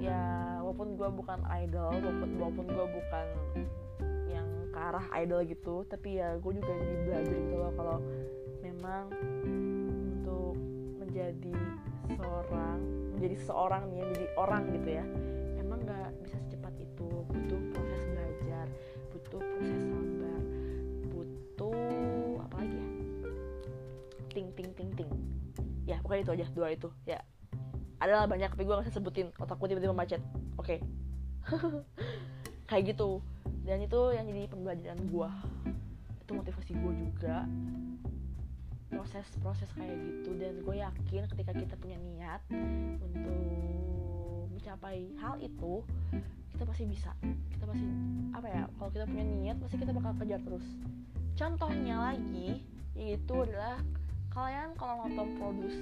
Ya 0.00 0.22
walaupun 0.64 0.88
gue 0.96 1.08
bukan 1.12 1.40
idol 1.60 1.92
walaupun 1.98 2.30
walaupun 2.40 2.66
gue 2.70 2.86
bukan 2.94 3.26
yang 4.30 4.48
ke 4.70 4.78
arah 4.78 5.06
idol 5.20 5.40
gitu 5.44 5.84
tapi 5.84 6.22
ya 6.22 6.38
gue 6.40 6.52
juga 6.56 6.72
jadi 6.72 6.96
belajar 7.04 7.36
gitu 7.36 7.56
loh 7.58 7.72
kalau 7.76 7.98
memang 8.64 9.04
untuk 10.14 10.56
menjadi 11.02 11.56
seorang 12.16 12.78
menjadi 13.18 13.36
seorang 13.44 13.82
nih 13.90 14.00
menjadi 14.08 14.28
orang 14.38 14.62
gitu 14.72 14.88
ya 14.94 15.04
ting 25.00 25.08
ting 25.08 25.24
ting 25.56 25.70
ya 25.88 25.96
pokoknya 26.04 26.22
itu 26.22 26.32
aja 26.38 26.46
dua 26.54 26.68
itu 26.70 26.88
ya. 27.08 27.18
Adalah 28.00 28.24
banyak 28.30 28.54
tapi 28.56 28.64
gue 28.64 28.72
gak 28.72 28.86
bisa 28.86 28.96
sebutin 28.96 29.28
otakku 29.36 29.68
tiba-tiba 29.68 29.92
macet. 29.92 30.22
Oke. 30.56 30.78
Okay. 30.78 30.78
kayak 32.70 32.96
gitu. 32.96 33.20
Dan 33.66 33.84
itu 33.84 34.00
yang 34.14 34.24
jadi 34.24 34.48
pembelajaran 34.48 35.00
gue 35.10 35.30
itu 36.24 36.30
motivasi 36.32 36.72
gue 36.78 36.92
juga. 36.96 37.44
Proses-proses 38.88 39.68
kayak 39.76 39.96
gitu. 40.00 40.30
Dan 40.38 40.64
gue 40.64 40.76
yakin 40.80 41.28
ketika 41.28 41.52
kita 41.52 41.74
punya 41.76 41.98
niat 42.00 42.40
untuk 43.04 44.48
mencapai 44.54 45.12
hal 45.20 45.36
itu 45.42 45.84
kita 46.56 46.64
pasti 46.64 46.84
bisa. 46.88 47.12
Kita 47.52 47.64
pasti 47.68 47.86
apa 48.32 48.46
ya 48.48 48.62
kalau 48.80 48.90
kita 48.94 49.04
punya 49.04 49.24
niat 49.28 49.56
pasti 49.60 49.76
kita 49.76 49.92
bakal 49.92 50.16
kejar 50.24 50.40
terus. 50.40 50.64
Contohnya 51.36 52.00
lagi 52.00 52.64
yaitu 52.96 53.32
adalah 53.32 53.80
kalian 54.30 54.70
kalau 54.78 55.06
nonton 55.06 55.28
produce 55.36 55.78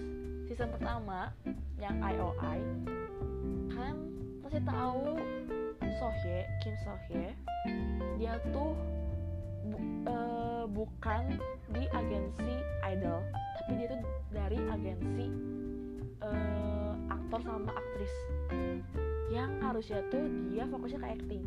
season 0.48 0.72
pertama 0.72 1.32
yang 1.76 2.00
IOI 2.00 2.58
kalian 3.68 3.96
pasti 4.40 4.60
tahu 4.64 5.20
Sohye 5.98 6.46
Kim 6.62 6.74
Sohye. 6.86 7.34
Dia 8.16 8.38
tuh 8.54 8.72
bu, 9.68 9.78
uh, 10.06 10.64
bukan 10.70 11.36
di 11.74 11.84
agensi 11.90 12.54
idol 12.86 13.20
tapi 13.60 13.70
dia 13.82 13.86
tuh 13.92 14.00
dari 14.30 14.58
agensi 14.70 15.26
uh, 16.22 16.94
aktor 17.12 17.40
sama 17.44 17.70
aktris. 17.74 18.14
Yang 19.28 19.50
harusnya 19.60 20.00
tuh 20.08 20.24
dia 20.48 20.64
fokusnya 20.70 20.98
ke 21.02 21.08
acting 21.18 21.44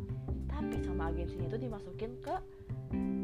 tapi 0.52 0.78
sama 0.86 1.10
agensinya 1.10 1.48
tuh 1.50 1.58
dimasukin 1.58 2.12
ke 2.22 2.36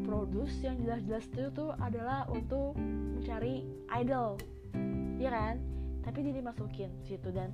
produce 0.08 0.56
yang 0.64 0.80
jelas-jelas 0.80 1.28
itu 1.28 1.52
tuh 1.52 1.76
adalah 1.76 2.24
untuk 2.32 2.72
mencari 2.80 3.68
idol. 3.92 4.40
Ya 5.20 5.28
kan? 5.28 5.60
Tapi 6.00 6.24
dia 6.24 6.40
dimasukin 6.40 6.88
situ 7.04 7.28
dan 7.28 7.52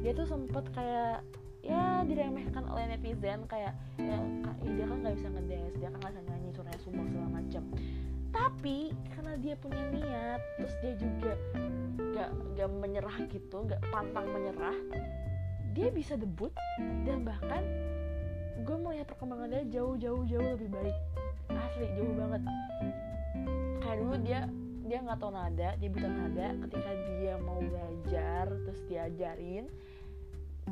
dia 0.00 0.16
tuh 0.16 0.24
sempet 0.24 0.64
kayak 0.72 1.20
ya 1.60 2.00
diremehkan 2.08 2.64
oleh 2.66 2.96
netizen 2.96 3.44
kayak 3.46 3.76
ya, 4.00 4.18
dia 4.66 4.84
kan 4.88 4.98
nggak 4.98 5.14
bisa 5.14 5.28
ngedance 5.30 5.76
dia 5.78 5.88
kan 5.94 5.98
nggak 6.02 6.12
bisa 6.18 6.22
nyanyi 6.26 6.50
suaranya 6.50 6.80
sumbang 6.82 7.06
segala 7.06 7.28
macam 7.38 7.62
tapi 8.34 8.78
karena 9.14 9.32
dia 9.38 9.54
punya 9.62 9.84
niat 9.94 10.40
terus 10.58 10.74
dia 10.82 10.94
juga 10.98 11.32
gak, 12.18 12.30
gak 12.58 12.70
menyerah 12.82 13.16
gitu 13.30 13.56
gak 13.70 13.78
pantang 13.94 14.26
menyerah 14.26 14.74
dia 15.70 15.88
bisa 15.94 16.18
debut 16.18 16.50
dan 17.06 17.22
bahkan 17.22 17.62
gue 18.60 18.76
melihat 18.76 19.06
perkembangan 19.08 19.48
dia 19.48 19.64
jauh 19.80 19.96
jauh 19.96 20.22
jauh 20.28 20.44
lebih 20.44 20.68
baik. 20.68 20.96
Asli 21.48 21.86
jauh 21.96 22.14
banget. 22.16 22.42
Kayak 23.80 23.96
dulu 24.04 24.16
dia 24.20 24.40
dia 24.82 24.98
nggak 25.00 25.18
tahu 25.18 25.32
nada 25.32 25.68
dia 25.80 25.88
buta 25.88 26.08
nada. 26.08 26.46
Ketika 26.68 26.90
dia 27.16 27.34
mau 27.40 27.58
belajar 27.58 28.44
terus 28.68 28.80
diajarin 28.90 29.66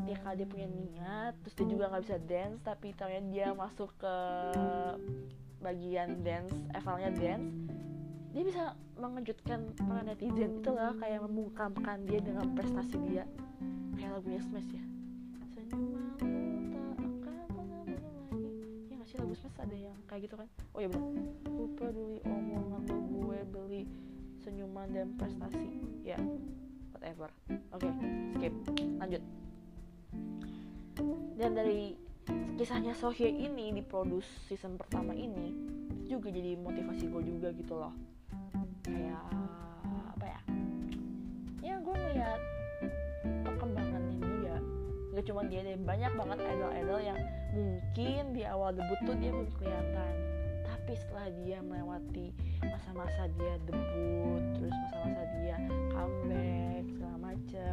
dia 0.07 0.17
kalau 0.23 0.39
dia 0.39 0.47
punya 0.47 0.69
niat 0.71 1.35
terus 1.43 1.55
dia 1.59 1.67
juga 1.67 1.85
nggak 1.91 2.03
bisa 2.07 2.19
dance 2.23 2.63
tapi 2.63 2.95
ternyata 2.95 3.27
dia 3.35 3.49
masuk 3.51 3.91
ke 3.99 4.17
bagian 5.59 6.23
dance 6.23 6.55
evalnya 6.79 7.11
dance 7.11 7.51
dia 8.31 8.43
bisa 8.47 8.79
mengejutkan 8.95 9.75
para 9.75 10.07
netizen. 10.07 10.63
Itulah 10.63 10.95
kayak 11.03 11.27
membungkamkan 11.27 12.07
dia 12.07 12.23
dengan 12.23 12.55
prestasi 12.55 12.97
dia. 13.11 13.27
Kayak 13.99 14.23
lagunya 14.23 14.41
Smash 14.47 14.71
ya. 14.71 14.85
Senyumanmu 15.71 16.40
Smash 19.21 19.57
ada 19.61 19.77
yang 19.77 19.97
kayak 20.09 20.29
gitu 20.29 20.35
kan. 20.41 20.49
Oh 20.73 20.81
ya 20.81 20.89
benar 20.89 21.13
ku 21.45 21.69
peduli 21.77 22.19
omongan 22.25 22.83
gue 22.89 23.39
beli 23.53 23.83
senyuman 24.41 24.89
dan 24.93 25.13
prestasi. 25.21 25.81
Ya 26.01 26.17
yeah, 26.17 26.23
whatever. 26.97 27.29
Oke 27.77 27.89
okay, 27.89 27.93
skip. 28.37 28.55
Lanjut. 28.97 29.23
Dan 31.37 31.57
dari 31.57 31.97
kisahnya 32.57 32.93
Sohye 32.93 33.33
ini 33.33 33.73
di 33.73 33.81
produce 33.81 34.29
season 34.49 34.77
pertama 34.77 35.17
ini 35.17 35.57
juga 36.05 36.29
jadi 36.29 36.57
motivasi 36.61 37.09
gue 37.09 37.23
juga 37.25 37.49
gitu 37.57 37.75
loh. 37.81 37.97
Kayak 38.85 39.25
apa 40.17 40.25
ya? 40.29 40.41
Ya 41.65 41.75
gue 41.81 41.95
ngeliat 41.97 42.41
perkembangannya 43.45 44.17
dia 44.21 44.57
gak 45.17 45.25
cuma 45.29 45.43
dia 45.49 45.61
deh 45.65 45.77
banyak 45.81 46.13
banget 46.17 46.39
idol-idol 46.45 47.00
mungkin 48.01 48.33
di 48.33 48.43
awal 48.49 48.73
debut 48.73 48.97
tuh 49.05 49.17
dia 49.21 49.29
belum 49.29 49.51
kelihatan. 49.61 50.15
Tapi 50.65 50.93
setelah 50.97 51.29
dia 51.45 51.59
melewati 51.61 52.33
masa-masa 52.65 53.29
dia 53.37 53.55
debut 53.69 54.43
terus 54.57 54.73
masa-masa 54.73 55.23
dia 55.45 55.57
comeback 55.93 56.85
segala 56.97 57.17
macem 57.21 57.73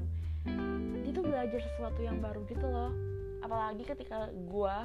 dia 1.04 1.12
tuh 1.16 1.24
belajar 1.24 1.60
sesuatu 1.64 2.00
yang 2.04 2.20
baru 2.20 2.44
gitu 2.52 2.68
loh. 2.68 2.92
Apalagi 3.40 3.88
ketika 3.88 4.28
gue 4.36 4.78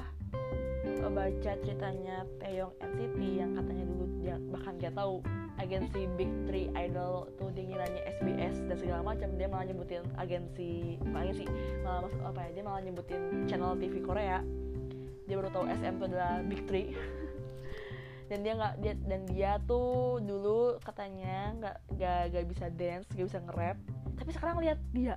baca 1.13 1.51
ceritanya 1.61 2.25
Taeyong 2.41 2.73
NCT 2.81 3.19
yang 3.37 3.51
katanya 3.53 3.85
dulu 3.85 4.05
dia 4.17 4.35
bahkan 4.49 4.73
gak 4.81 4.95
tahu 4.97 5.21
agensi 5.61 6.09
Big 6.17 6.31
Three 6.49 6.67
Idol 6.73 7.29
tuh 7.37 7.53
dia 7.53 7.85
SBS 8.17 8.65
dan 8.65 8.75
segala 8.81 9.01
macam 9.05 9.29
dia 9.37 9.45
malah 9.45 9.69
nyebutin 9.69 10.01
agensi 10.17 10.97
agensi 11.05 11.45
malah 11.85 12.09
apa 12.25 12.49
ya 12.49 12.49
dia 12.57 12.63
malah 12.65 12.81
nyebutin 12.81 13.45
channel 13.45 13.77
TV 13.77 14.01
Korea 14.01 14.41
dia 15.23 15.35
baru 15.39 15.49
tahu 15.51 15.65
SM 15.71 15.93
itu 15.99 16.05
adalah 16.11 16.33
Big 16.43 16.61
Three. 16.67 16.89
Dan 18.31 18.41
dia 18.41 18.53
nggak 18.57 18.73
dia 18.81 18.93
dan 19.03 19.21
dia 19.29 19.51
tuh 19.67 20.17
dulu 20.23 20.79
katanya 20.81 21.53
nggak 21.59 21.77
nggak 22.33 22.45
bisa 22.49 22.65
dance 22.73 23.05
nggak 23.13 23.27
bisa 23.29 23.39
nge-rap. 23.45 23.77
Tapi 24.17 24.29
sekarang 24.33 24.57
lihat 24.63 24.79
dia. 24.89 25.15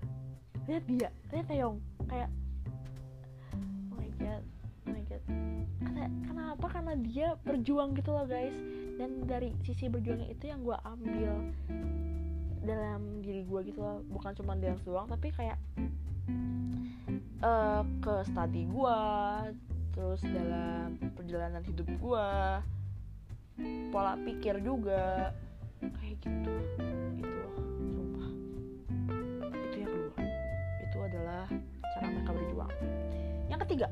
Lihat 0.69 0.85
dia. 0.85 1.09
Lihat 1.33 1.47
Taeyong. 1.49 1.79
Kayak 2.11 2.29
oh 3.57 3.97
my 3.97 4.11
god 4.21 4.42
oh 4.85 4.90
my 4.92 5.03
god. 5.07 5.23
Kata, 5.81 6.03
kenapa? 6.29 6.66
Karena 6.69 6.92
dia 6.99 7.29
berjuang 7.47 7.97
gitu 7.97 8.11
loh 8.12 8.27
guys. 8.29 8.57
Dan 9.01 9.25
dari 9.25 9.55
sisi 9.64 9.88
berjuangnya 9.88 10.29
itu 10.29 10.53
yang 10.53 10.61
gue 10.66 10.77
ambil 10.85 11.33
dalam 12.66 13.23
diri 13.23 13.49
gue 13.49 13.61
gitu 13.71 13.81
loh. 13.81 14.03
Bukan 14.12 14.35
cuma 14.37 14.59
dance 14.59 14.83
doang 14.85 15.09
tapi 15.09 15.33
kayak 15.33 15.57
uh, 17.40 17.83
ke 18.03 18.14
study 18.29 18.66
gue 18.69 18.99
terus 19.97 20.21
dalam 20.29 21.01
perjalanan 21.17 21.65
hidup 21.65 21.89
gue 21.89 22.29
pola 23.89 24.13
pikir 24.21 24.61
juga 24.61 25.33
kayak 25.81 26.21
gitu. 26.21 26.53
Itu 27.17 27.45
sumpah. 27.97 28.29
Itu 29.49 29.77
yang 29.81 29.93
kedua. 29.97 30.21
Itu 30.85 30.99
adalah 31.01 31.45
cara 31.97 32.07
mereka 32.13 32.31
berjuang. 32.37 32.73
Yang 33.49 33.61
ketiga. 33.65 33.89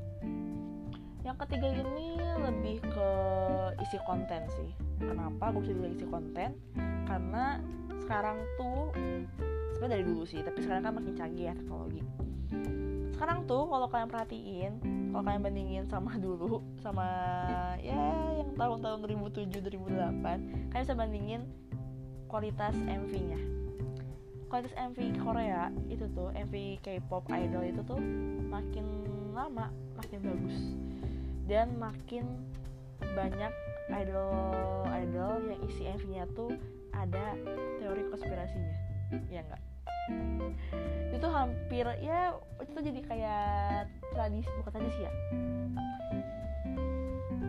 Yang 1.25 1.37
ketiga 1.49 1.69
ini 1.73 2.09
lebih 2.21 2.77
ke 2.85 3.11
isi 3.81 3.97
konten 4.05 4.45
sih. 4.53 4.71
Kenapa 5.01 5.57
gue 5.57 5.64
bisa 5.64 5.73
bilang 5.73 5.97
isi 5.97 6.05
konten? 6.05 6.51
Karena 7.09 7.64
sekarang 8.05 8.45
tuh 8.61 8.93
sebenarnya 9.81 9.97
dari 9.97 10.05
dulu 10.05 10.23
sih 10.29 10.45
tapi 10.45 10.61
sekarang 10.61 10.85
kan 10.85 10.93
makin 11.01 11.17
canggih 11.17 11.49
ya 11.49 11.55
teknologi 11.57 12.05
sekarang 13.14 13.46
tuh 13.46 13.70
kalau 13.70 13.87
kalian 13.87 14.11
perhatiin 14.11 14.72
kalau 15.14 15.22
kalian 15.22 15.42
bandingin 15.42 15.85
sama 15.87 16.18
dulu 16.24 16.61
sama 16.83 17.09
ya 17.79 17.96
yang 18.42 18.50
tahun-tahun 18.59 18.98
2007 19.07 19.62
2008 19.62 20.74
kalian 20.74 20.83
bisa 20.83 20.94
bandingin 20.98 21.42
kualitas 22.27 22.74
MV-nya 22.74 23.55
kualitas 24.55 24.74
MV 24.79 24.98
Korea 25.18 25.66
itu 25.90 26.07
tuh 26.14 26.31
MV 26.31 26.79
K-pop 26.79 27.27
idol 27.27 27.62
itu 27.66 27.83
tuh 27.83 27.98
makin 28.46 28.87
lama 29.35 29.66
makin 29.98 30.18
bagus. 30.22 30.59
Dan 31.50 31.74
makin 31.74 32.22
banyak 33.03 33.50
idol 33.90 34.31
idol 34.94 35.42
yang 35.50 35.61
isi 35.66 35.90
MV-nya 35.90 36.24
tuh 36.38 36.55
ada 36.94 37.35
teori 37.83 38.07
konspirasinya. 38.14 38.79
Ya 39.27 39.42
enggak 39.42 39.74
itu 41.14 41.27
hampir 41.31 41.87
ya 42.03 42.35
itu 42.61 42.79
jadi 42.79 43.01
kayak 43.07 43.88
tradisi 44.12 44.51
bukan 44.61 44.73
tradisi 44.75 45.01
ya. 45.07 45.12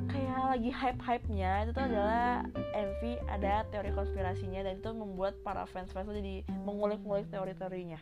Kayak 0.06 0.40
lagi 0.56 0.72
hype 0.72 1.02
hype 1.02 1.28
nya 1.34 1.66
itu 1.66 1.72
tuh 1.76 1.84
adalah 1.84 2.46
MV 2.72 3.02
ada 3.28 3.68
teori 3.74 3.92
konspirasinya 3.92 4.62
dan 4.64 4.80
itu 4.80 4.90
membuat 4.96 5.36
para 5.44 5.68
fans 5.68 5.92
fans 5.92 6.08
tuh 6.08 6.16
jadi 6.16 6.46
mengulik-ngulik 6.64 7.28
teori-teorinya. 7.34 8.00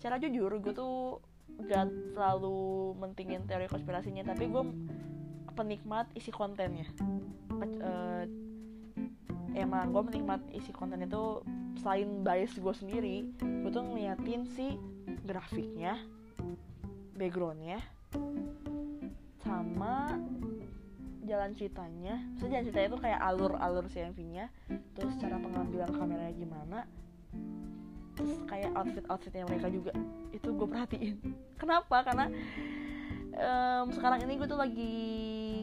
Secara 0.00 0.18
jujur 0.18 0.50
gue 0.58 0.74
tuh 0.74 1.22
gak 1.68 1.86
selalu 2.16 2.96
mentingin 2.98 3.46
teori 3.46 3.70
konspirasinya 3.70 4.26
tapi 4.26 4.50
gue 4.50 4.64
penikmat 5.54 6.08
isi 6.16 6.32
kontennya. 6.32 6.88
Uh, 7.62 8.26
emang 9.54 9.92
gue 9.92 10.02
menikmat 10.02 10.40
isi 10.50 10.72
konten 10.72 11.04
itu 11.04 11.44
selain 11.80 12.20
bias 12.20 12.52
gue 12.58 12.74
sendiri 12.74 13.16
gue 13.40 13.70
tuh 13.72 13.84
ngeliatin 13.84 14.44
si 14.44 14.76
grafiknya 15.22 15.96
backgroundnya 17.16 17.80
sama 19.42 20.18
jalan 21.22 21.54
ceritanya. 21.54 22.18
Terus 22.36 22.48
jalan 22.50 22.64
ceritanya 22.66 22.88
tuh 22.92 23.02
kayak 23.02 23.20
alur-alur 23.22 23.86
si 23.88 23.98
MV-nya 24.02 24.46
terus 24.98 25.14
cara 25.22 25.38
pengambilan 25.38 25.90
kameranya 25.94 26.34
gimana 26.34 26.80
terus 28.12 28.36
kayak 28.44 28.76
outfit-outfitnya 28.76 29.48
mereka 29.48 29.68
juga. 29.72 29.92
Itu 30.34 30.52
gue 30.52 30.68
perhatiin. 30.68 31.16
Kenapa? 31.62 32.04
Karena 32.04 32.28
um, 33.32 33.86
sekarang 33.88 34.20
ini 34.28 34.36
gue 34.36 34.48
tuh 34.48 34.60
lagi 34.60 34.96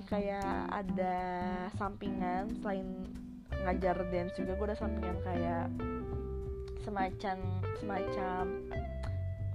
kayak 0.10 0.74
ada 0.74 1.18
sampingan 1.78 2.50
selain 2.60 3.06
ngajar 3.66 3.96
dance 4.12 4.36
juga 4.40 4.56
gue 4.56 4.66
ada 4.72 4.78
sampingan 4.78 5.18
kayak 5.24 5.68
semacam 6.84 7.38
semacam 7.78 8.44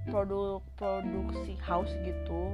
produk 0.09 0.61
produksi 0.77 1.57
house 1.65 1.93
gitu. 2.05 2.53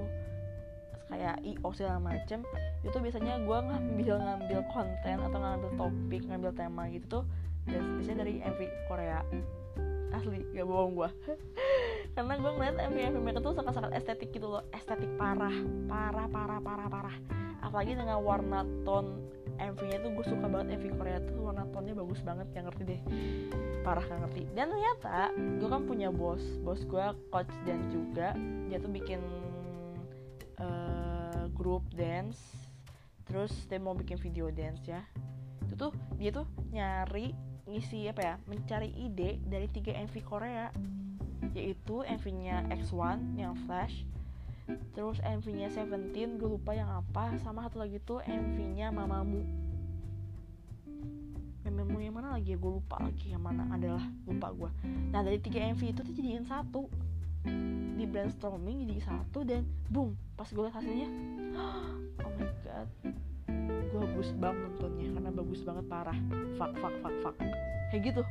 Kayak 1.11 1.43
io 1.43 1.69
segala 1.75 1.99
macem. 1.99 2.47
Itu 2.87 3.03
biasanya 3.03 3.43
gue 3.43 3.59
ngambil 3.59 4.15
ngambil 4.23 4.61
konten 4.71 5.17
atau 5.19 5.39
ngambil 5.43 5.71
topik 5.75 6.23
ngambil 6.31 6.51
tema 6.55 6.87
gitu 6.89 7.21
tuh 7.21 7.25
dan 7.67 7.99
biasanya 7.99 8.19
dari 8.23 8.35
MV 8.41 8.61
Korea. 8.87 9.21
Asli 10.11 10.43
gak 10.59 10.67
bohong 10.67 10.99
gue 10.99 11.11
karena 12.19 12.35
gue 12.35 12.51
ngeliat 12.51 12.77
MV 12.91 12.99
MV 13.15 13.19
mereka 13.23 13.39
tuh 13.47 13.55
sangat 13.55 13.79
sangat 13.79 13.95
estetik 13.95 14.31
gitu 14.35 14.51
loh. 14.51 14.63
Estetik 14.75 15.11
parah 15.19 15.55
parah 15.91 16.27
parah 16.31 16.59
parah 16.63 16.89
parah. 16.91 17.17
Apalagi 17.63 17.95
dengan 17.95 18.23
warna 18.23 18.67
tone 18.87 19.40
MV-nya 19.61 19.99
tuh 20.01 20.11
gue 20.17 20.25
suka 20.25 20.47
banget 20.49 20.81
MV 20.81 20.87
Korea 20.97 21.19
tuh 21.21 21.53
warna 21.53 21.69
tone-nya 21.69 21.95
bagus 21.97 22.21
banget 22.25 22.49
yang 22.57 22.65
ngerti 22.69 22.83
deh. 22.89 23.01
Parah 23.85 24.05
gak 24.05 24.21
ngerti. 24.29 24.43
Dan 24.57 24.73
ternyata 24.73 25.31
gue 25.37 25.69
kan 25.69 25.83
punya 25.85 26.09
bos 26.09 26.43
bos 26.65 26.81
gue 26.89 27.07
coach 27.29 27.53
dan 27.69 27.93
juga. 27.93 28.33
Dia 28.73 28.79
tuh 28.81 28.91
bikin 28.91 29.21
uh, 30.61 31.45
grup 31.53 31.85
dance 31.93 32.41
terus 33.29 33.55
dia 33.71 33.79
mau 33.79 33.93
bikin 33.95 34.17
video 34.17 34.49
dance 34.49 34.83
ya. 34.89 35.05
Itu 35.69 35.77
tuh 35.77 35.93
dia 36.17 36.33
tuh 36.33 36.49
nyari 36.73 37.37
ngisi 37.71 38.11
apa 38.11 38.23
ya 38.25 38.35
mencari 38.51 38.91
ide 38.97 39.39
dari 39.45 39.69
tiga 39.69 39.93
MV 39.95 40.15
Korea. 40.25 40.73
Yaitu 41.57 42.05
MV-nya 42.05 42.69
X1 42.69 43.41
yang 43.41 43.57
Flash 43.65 44.05
terus 44.93 45.19
MV-nya 45.23 45.69
Seventeen 45.73 46.37
gue 46.37 46.49
lupa 46.49 46.75
yang 46.75 46.91
apa. 46.91 47.35
Sama 47.41 47.67
satu 47.67 47.83
lagi 47.83 47.99
tuh 48.03 48.23
MV-nya 48.25 48.93
Mamamu 48.95 49.43
Mamamu 51.67 51.99
yang 52.03 52.15
mana 52.17 52.35
lagi 52.35 52.55
ya? 52.55 52.59
Gue 52.59 52.83
lupa 52.83 52.99
lagi 52.99 53.31
yang 53.31 53.43
mana 53.43 53.69
adalah. 53.71 54.05
Lupa 54.27 54.51
gue 54.53 54.71
nah 55.11 55.21
dari 55.27 55.39
tiga 55.43 55.63
MV 55.75 55.83
itu 55.83 56.01
tuh 56.03 56.15
jadiin 56.15 56.47
satu. 56.47 56.87
Di 57.97 58.05
brainstorming 58.05 58.89
jadi 58.89 59.03
satu 59.05 59.45
dan 59.45 59.65
boom 59.89 60.17
pas 60.37 60.49
gue 60.49 60.61
liat 60.65 60.77
hasilnya 60.77 61.09
oh 62.25 62.31
my 62.37 62.49
god. 62.65 62.89
Gue 63.91 63.99
bagus 64.07 64.31
banget 64.37 64.61
nontonnya 64.69 65.09
karena 65.13 65.31
bagus 65.33 65.61
banget 65.65 65.85
parah. 65.89 66.19
Fuck 66.57 66.73
fuck 66.79 66.95
fuck 67.01 67.17
fuck. 67.25 67.37
Kayak 67.91 68.03
gitu. 68.13 68.23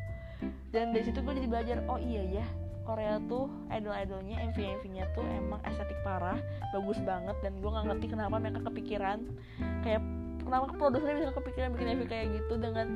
Dan 0.69 0.93
dari 0.95 1.03
situ 1.03 1.19
gue 1.19 1.33
jadi 1.35 1.49
belajar 1.49 1.77
oh 1.89 1.99
iya 1.99 2.41
ya 2.41 2.47
Korea 2.89 3.21
tuh 3.29 3.45
idol-idolnya 3.69 4.41
MV-MV-nya 4.49 5.13
tuh 5.13 5.21
emang 5.21 5.61
estetik 5.61 6.01
parah 6.01 6.41
bagus 6.73 6.97
banget 7.05 7.37
dan 7.45 7.61
gue 7.61 7.69
nggak 7.69 7.85
ngerti 7.85 8.05
kenapa 8.09 8.41
mereka 8.41 8.65
kepikiran 8.65 9.19
kayak 9.85 10.01
kenapa 10.41 10.73
produsernya 10.73 11.29
bisa 11.29 11.33
kepikiran 11.37 11.69
bikin 11.77 11.87
MV 12.01 12.03
kayak 12.09 12.27
gitu 12.33 12.53
dengan 12.57 12.87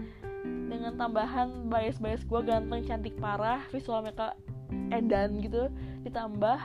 dengan 0.43 0.97
tambahan 0.97 1.69
bias-bias 1.69 2.25
gue 2.25 2.41
ganteng 2.41 2.81
cantik 2.89 3.13
parah 3.21 3.61
visual 3.69 4.01
mereka 4.01 4.33
edan 4.89 5.37
gitu 5.45 5.69
ditambah 6.01 6.57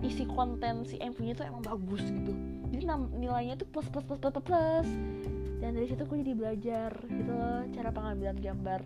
isi 0.00 0.24
konten 0.24 0.88
si 0.88 0.96
MV-nya 0.96 1.34
tuh 1.36 1.44
emang 1.44 1.64
bagus 1.64 2.00
gitu. 2.04 2.32
Jadi 2.72 2.84
nilainya 3.16 3.60
tuh 3.60 3.68
plus 3.68 3.88
plus 3.92 4.04
plus 4.04 4.20
plus 4.20 4.40
plus 4.40 4.88
dan 5.60 5.72
dari 5.72 5.88
situ 5.88 6.04
gue 6.04 6.18
jadi 6.20 6.34
belajar 6.36 6.90
gitu 7.08 7.32
loh 7.32 7.64
cara 7.72 7.88
pengambilan 7.88 8.36
gambar 8.36 8.80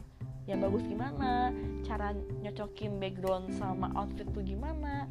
yang 0.50 0.66
bagus 0.66 0.82
gimana 0.82 1.54
cara 1.86 2.10
nyocokin 2.42 2.98
background 2.98 3.54
sama 3.54 3.94
outfit 3.94 4.26
tuh 4.34 4.42
gimana. 4.42 5.06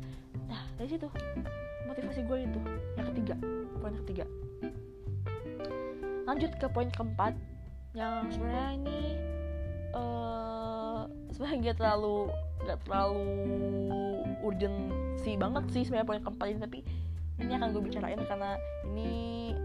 Nah 0.52 0.62
dari 0.76 0.92
situ 0.92 1.08
motivasi 1.88 2.28
gue 2.28 2.38
itu 2.44 2.60
yang 3.00 3.08
ketiga 3.16 3.36
poin 3.80 3.96
ketiga. 4.04 4.26
Lanjut 6.28 6.52
ke 6.60 6.68
poin 6.68 6.92
keempat 6.92 7.34
yang 7.96 8.28
sebenarnya 8.30 8.68
ini 8.78 9.00
uh, 9.96 11.08
sebenarnya 11.34 11.74
gak 11.74 11.78
terlalu 11.82 12.30
gak 12.68 12.80
terlalu 12.86 13.26
urgent 14.46 14.78
sih 15.24 15.40
banget 15.40 15.64
sih 15.74 15.84
sebenarnya 15.88 16.08
poin 16.08 16.22
keempat 16.22 16.48
ini 16.52 16.60
tapi 16.62 16.80
ini 17.40 17.52
akan 17.56 17.72
gue 17.72 17.82
bicarain 17.82 18.22
karena 18.28 18.60
ini 18.92 19.56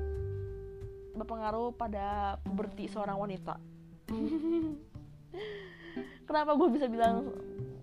berpengaruh 1.14 1.74
pada 1.76 2.38
puberti 2.42 2.88
seorang 2.88 3.18
wanita 3.18 3.58
kenapa 6.34 6.58
gue 6.58 6.66
bisa 6.74 6.90
bilang 6.90 7.30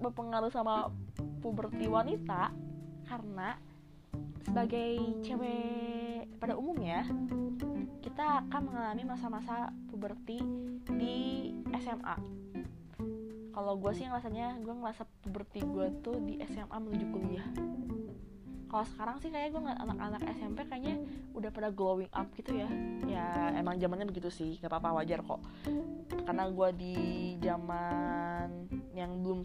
berpengaruh 0.04 0.52
sama 0.52 0.92
puberti 1.40 1.88
wanita? 1.88 2.52
Karena 3.08 3.56
sebagai 4.44 5.00
cewek 5.24 6.28
pada 6.36 6.60
umumnya 6.60 7.08
kita 8.04 8.44
akan 8.52 8.62
mengalami 8.68 9.08
masa-masa 9.08 9.72
puberti 9.88 10.44
di 11.00 11.48
SMA 11.80 12.42
kalau 13.56 13.80
gue 13.80 13.92
sih 13.96 14.04
ngerasanya 14.04 14.60
gue 14.60 14.74
ngerasa 14.74 15.08
puberti 15.24 15.64
gue 15.64 15.88
tuh 16.04 16.20
di 16.20 16.44
SMA 16.44 16.76
menuju 16.76 17.06
kuliah 17.08 17.48
kalau 18.72 18.88
sekarang 18.88 19.20
sih 19.20 19.28
kayak 19.28 19.52
gue 19.52 19.60
ngeliat 19.60 19.84
anak-anak 19.84 20.22
SMP 20.32 20.64
kayaknya 20.64 20.96
udah 21.36 21.52
pada 21.52 21.70
glowing 21.76 22.08
up 22.16 22.32
gitu 22.40 22.56
ya. 22.56 22.72
Ya 23.04 23.52
emang 23.60 23.76
zamannya 23.76 24.08
begitu 24.08 24.32
sih. 24.32 24.56
Gak 24.64 24.72
apa-apa 24.72 25.04
wajar 25.04 25.20
kok. 25.20 25.44
Karena 26.24 26.48
gue 26.48 26.70
di 26.80 26.96
zaman 27.44 28.72
yang 28.96 29.20
belum 29.20 29.44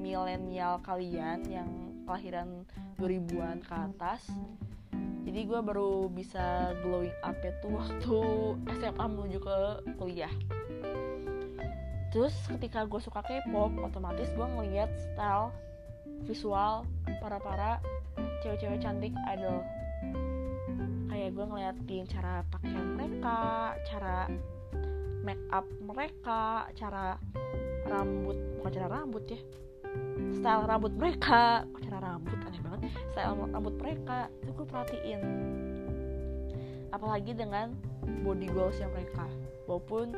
milenial 0.00 0.80
kalian 0.80 1.44
yang 1.44 1.68
kelahiran 2.08 2.64
2000-an 2.96 3.60
ke 3.60 3.74
atas 3.76 4.24
jadi 5.28 5.44
gue 5.44 5.60
baru 5.60 6.08
bisa 6.08 6.72
glowing 6.80 7.12
up 7.20 7.36
itu 7.44 7.68
waktu 7.68 8.18
SMA 8.80 9.04
menuju 9.12 9.38
ke 9.44 9.58
kuliah. 10.00 10.32
Terus 12.08 12.32
ketika 12.48 12.88
gue 12.88 12.96
suka 12.96 13.20
K-pop 13.20 13.76
otomatis 13.84 14.32
gue 14.32 14.46
ngeliat 14.48 14.88
style 14.96 15.52
visual 16.26 16.88
para-para 17.20 17.78
cewek-cewek 18.42 18.80
cantik 18.82 19.14
idol. 19.30 19.62
Kayak 21.12 21.30
gue 21.34 21.44
ngeliatin 21.46 22.04
cara 22.06 22.46
pakaian 22.50 22.88
mereka 22.94 23.38
cara 23.86 24.30
make 25.26 25.44
up 25.52 25.66
mereka 25.82 26.70
cara 26.72 27.18
rambut 27.84 28.38
bukan 28.60 28.72
cara 28.72 28.88
rambut 28.88 29.24
ya. 29.28 29.40
Style 30.36 30.64
rambut 30.68 30.92
mereka. 30.94 31.64
Oh, 31.72 31.80
cara 31.80 31.98
rambut? 32.04 32.36
Aneh 32.44 32.60
banget. 32.60 32.80
Style 33.12 33.34
rambut 33.34 33.74
mereka. 33.80 34.28
Itu 34.44 34.50
gue 34.54 34.66
perhatiin. 34.68 35.20
Apalagi 36.92 37.32
dengan 37.32 37.72
body 38.24 38.48
goalsnya 38.52 38.88
mereka. 38.92 39.24
Walaupun 39.68 40.12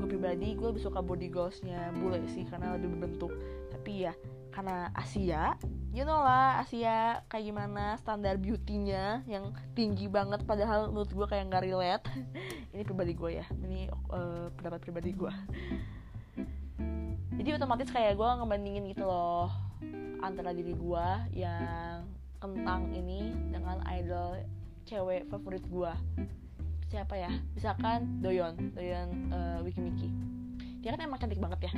gue 0.00 0.08
pribadi 0.08 0.56
gue 0.56 0.68
lebih 0.72 0.82
suka 0.84 1.00
body 1.00 1.28
goalsnya 1.32 1.92
bule 1.96 2.20
sih 2.32 2.44
karena 2.48 2.76
lebih 2.76 2.96
berbentuk. 2.96 3.32
Tapi 3.72 4.08
ya 4.08 4.12
karena 4.60 4.92
Asia 4.92 5.56
you 5.88 6.04
know 6.04 6.20
lah 6.20 6.60
Asia 6.60 7.24
kayak 7.32 7.48
gimana 7.48 7.96
standar 7.96 8.36
beautynya 8.36 9.24
yang 9.24 9.56
tinggi 9.72 10.04
banget 10.04 10.44
padahal 10.44 10.92
menurut 10.92 11.08
gue 11.08 11.24
kayak 11.24 11.48
nggak 11.48 11.64
relate. 11.64 12.04
Ini 12.76 12.84
pribadi 12.84 13.16
gue 13.16 13.30
ya 13.40 13.46
ini 13.64 13.88
uh, 14.12 14.52
pendapat 14.54 14.84
pribadi 14.84 15.16
gue 15.16 15.32
jadi 17.40 17.56
otomatis 17.56 17.88
kayak 17.88 18.20
gue 18.20 18.28
ngebandingin 18.28 18.84
gitu 18.92 19.08
loh 19.08 19.48
antara 20.20 20.52
diri 20.52 20.76
gue 20.76 21.06
yang 21.32 22.04
kentang 22.36 22.92
ini 22.92 23.32
dengan 23.48 23.80
idol 23.88 24.44
cewek 24.84 25.24
favorit 25.32 25.64
gue 25.64 25.92
siapa 26.92 27.16
ya? 27.16 27.32
Misalkan 27.56 28.20
Doyon 28.20 28.76
Doyon 28.76 29.08
uh, 29.32 29.58
Wiki 29.64 29.80
Miki 29.82 30.39
dia 30.80 30.96
kan 30.96 31.00
emang 31.04 31.20
cantik 31.20 31.40
banget 31.40 31.68
ya. 31.68 31.72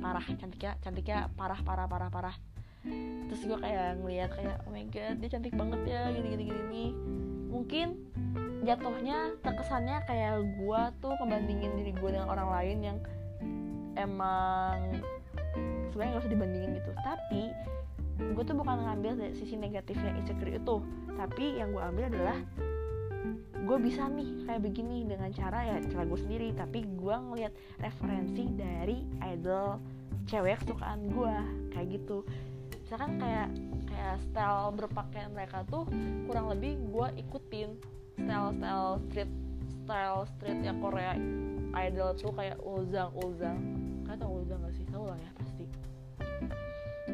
Parah 0.00 0.24
cantiknya 0.24 0.72
cantiknya 0.80 1.18
parah 1.36 1.60
parah 1.60 1.86
parah 1.86 2.08
parah. 2.08 2.36
Terus 3.28 3.40
gue 3.44 3.58
kayak 3.58 4.00
ngeliat 4.00 4.30
kayak 4.32 4.56
oh 4.64 4.72
my 4.72 4.84
god 4.88 5.16
dia 5.20 5.28
cantik 5.28 5.54
banget 5.54 5.80
ya 5.84 6.08
gini 6.12 6.28
gini 6.34 6.44
gini, 6.48 6.60
gini. 6.66 6.86
mungkin 7.46 7.96
jatuhnya 8.68 9.32
terkesannya 9.40 10.04
kayak 10.04 10.44
gue 10.60 10.80
tuh 11.00 11.14
ngebandingin 11.16 11.72
diri 11.78 11.92
gue 11.96 12.10
dengan 12.12 12.28
orang 12.28 12.48
lain 12.52 12.78
yang 12.84 12.98
emang 13.96 15.00
sebenarnya 15.88 16.20
gak 16.20 16.24
usah 16.28 16.32
dibandingin 16.36 16.70
gitu. 16.76 16.90
Tapi 17.00 17.42
gue 18.16 18.44
tuh 18.44 18.56
bukan 18.56 18.76
ngambil 18.84 19.12
sisi 19.32 19.56
negatifnya 19.56 20.12
insecure 20.20 20.52
itu. 20.52 20.76
Tapi 21.16 21.44
yang 21.56 21.72
gue 21.72 21.80
ambil 21.80 22.12
adalah 22.12 22.36
gue 23.64 23.78
bisa 23.80 24.04
nih 24.10 24.44
kayak 24.44 24.60
begini 24.60 25.08
dengan 25.08 25.30
cara 25.32 25.64
ya 25.64 25.76
cara 25.88 26.04
gue 26.04 26.20
sendiri. 26.20 26.48
Tapi 26.52 26.84
gue 26.84 27.16
ngeliat 27.16 27.52
referensi 27.80 28.44
dari 28.52 29.00
idol 29.24 29.80
cewek 30.26 30.60
kesukaan 30.66 31.08
gue 31.08 31.34
kayak 31.72 31.88
gitu. 31.96 32.26
Misalkan 32.84 33.18
kayak 33.18 33.48
kayak 33.88 34.16
style 34.30 34.70
berpakaian 34.76 35.30
mereka 35.32 35.64
tuh 35.66 35.88
kurang 36.28 36.52
lebih 36.52 36.76
gue 36.92 37.06
ikutin 37.22 37.74
style 38.20 38.50
style 38.58 39.00
street 39.08 39.32
style 39.86 40.22
street 40.36 40.60
yang 40.62 40.78
Korea 40.82 41.14
idol 41.86 42.10
tuh 42.16 42.32
kayak 42.34 42.58
Ulzang 42.62 43.10
Ulzang 43.18 43.58
kata 44.06 44.22
tau 44.22 44.38
Ulzang 44.38 44.62
gak 44.62 44.74
sih? 44.78 44.86
Tau 44.88 45.04
lah 45.10 45.18
ya 45.18 45.35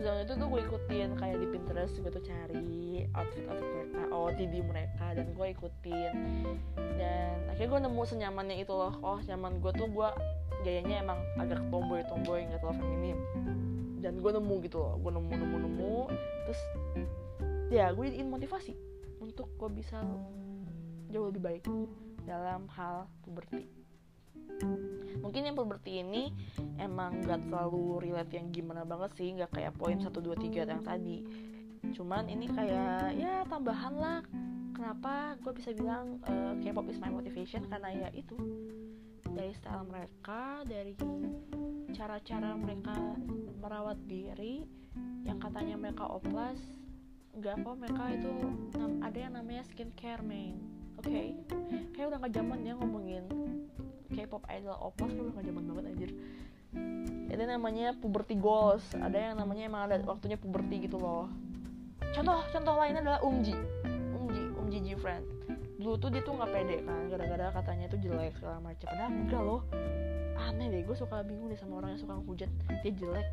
Ulzang 0.03 0.19
itu 0.19 0.35
tuh 0.35 0.49
gue 0.51 0.61
ikutin 0.67 1.15
kayak 1.15 1.39
di 1.39 1.47
Pinterest 1.47 1.95
gue 1.95 2.11
tuh 2.11 2.27
cari 2.27 3.07
outfit 3.15 3.47
outfit 3.47 3.71
mereka 3.71 4.03
OOTD 4.11 4.55
mereka 4.67 5.07
dan 5.15 5.31
gue 5.31 5.47
ikutin. 5.55 6.15
Dan 6.75 7.47
akhirnya 7.47 7.71
gue 7.71 7.81
nemu 7.87 8.03
senyamannya 8.03 8.67
itu 8.67 8.75
loh. 8.75 8.99
Oh 8.99 9.23
nyaman 9.23 9.63
gue 9.63 9.71
tuh 9.79 9.87
gue 9.87 10.09
gayanya 10.67 11.07
emang 11.07 11.23
agak 11.39 11.63
tomboy 11.71 12.03
tomboy 12.11 12.43
nggak 12.43 12.59
terlalu 12.59 12.83
feminim. 12.83 13.19
Dan 14.03 14.19
gue 14.19 14.31
nemu 14.35 14.55
gitu 14.67 14.83
loh 14.83 14.99
gue 14.99 15.11
nemu 15.15 15.33
nemu 15.39 15.57
nemu. 15.71 15.95
Terus 16.51 16.61
ya 17.71 17.95
gue 17.95 18.03
jadiin 18.03 18.27
motivasi 18.27 18.75
untuk 19.23 19.55
gue 19.55 19.71
bisa 19.71 20.03
jauh 21.15 21.31
lebih 21.31 21.47
baik 21.47 21.63
dalam 22.27 22.67
hal 22.75 23.07
puberti 23.23 23.71
mungkin 25.23 25.49
yang 25.49 25.57
puberti 25.57 26.03
ini 26.03 26.35
emang 26.77 27.23
gak 27.25 27.49
terlalu 27.49 28.11
relate 28.11 28.37
yang 28.37 28.51
gimana 28.53 28.83
banget 28.83 29.17
sih 29.17 29.33
nggak 29.33 29.55
kayak 29.55 29.73
poin 29.79 29.97
1, 29.97 30.11
2, 30.11 30.21
3 30.21 30.69
yang 30.69 30.85
tadi. 30.85 31.25
Cuman 31.95 32.29
ini 32.29 32.47
kayak 32.51 33.17
ya 33.17 33.47
tambahan 33.49 33.95
lah. 33.97 34.21
Kenapa 34.73 35.39
gue 35.39 35.53
bisa 35.55 35.71
bilang 35.77 36.19
uh, 36.27 36.59
K-pop 36.59 36.91
is 36.91 36.99
my 36.99 37.13
motivation? 37.13 37.65
Karena 37.71 37.93
ya 37.93 38.09
itu 38.11 38.35
dari 39.33 39.55
style 39.55 39.89
mereka 39.89 40.67
dari 40.69 40.93
cara-cara 41.95 42.57
mereka 42.57 42.97
merawat 43.63 43.97
diri 44.05 44.67
yang 45.25 45.39
katanya 45.39 45.79
mereka 45.79 46.05
oplas 46.05 46.59
nggak 47.33 47.65
kok 47.65 47.77
mereka 47.81 48.05
itu 48.13 48.33
ada 49.01 49.19
yang 49.19 49.33
namanya 49.33 49.65
skincare 49.65 50.21
main 50.21 50.61
oke? 51.01 51.09
Okay? 51.09 51.33
kayak 51.97 52.13
udah 52.13 52.19
gak 52.21 52.35
zaman 52.37 52.61
ya 52.61 52.77
ngomongin 52.77 53.25
K-pop 54.13 54.45
idol 54.53 54.77
oplas 54.77 55.11
kayak 55.11 55.33
udah 55.33 55.45
zaman 55.45 55.63
banget 55.65 55.85
anjir. 55.89 56.11
Itu 57.33 57.43
namanya 57.49 57.97
puberty 57.97 58.37
goals. 58.37 58.85
Ada 58.97 59.33
yang 59.33 59.35
namanya 59.41 59.63
emang 59.69 59.83
ada 59.89 59.97
waktunya 60.05 60.37
puberty 60.37 60.85
gitu 60.85 61.01
loh. 61.01 61.33
Contoh 62.13 62.45
contoh 62.53 62.75
lainnya 62.77 63.01
adalah 63.01 63.21
Umji. 63.25 63.57
Umji 64.13 64.43
Umji 64.61 64.79
G 64.85 64.89
friend. 65.01 65.25
Dulu 65.81 65.97
tuh 65.99 66.09
dia 66.13 66.23
tuh 66.23 66.37
nggak 66.37 66.51
pede 66.53 66.77
kan 66.85 67.09
gara-gara 67.09 67.47
katanya 67.57 67.85
itu 67.91 67.97
jelek 68.07 68.37
segala 68.39 68.61
macam 68.61 68.87
padahal 68.87 69.11
enggak 69.11 69.43
loh. 69.43 69.63
Aneh 70.37 70.69
deh 70.69 70.83
gue 70.85 70.97
suka 70.97 71.25
bingung 71.25 71.49
deh 71.49 71.59
sama 71.59 71.81
orang 71.81 71.97
yang 71.97 72.03
suka 72.05 72.15
hujat 72.23 72.51
dia 72.85 72.93
jelek. 72.93 73.29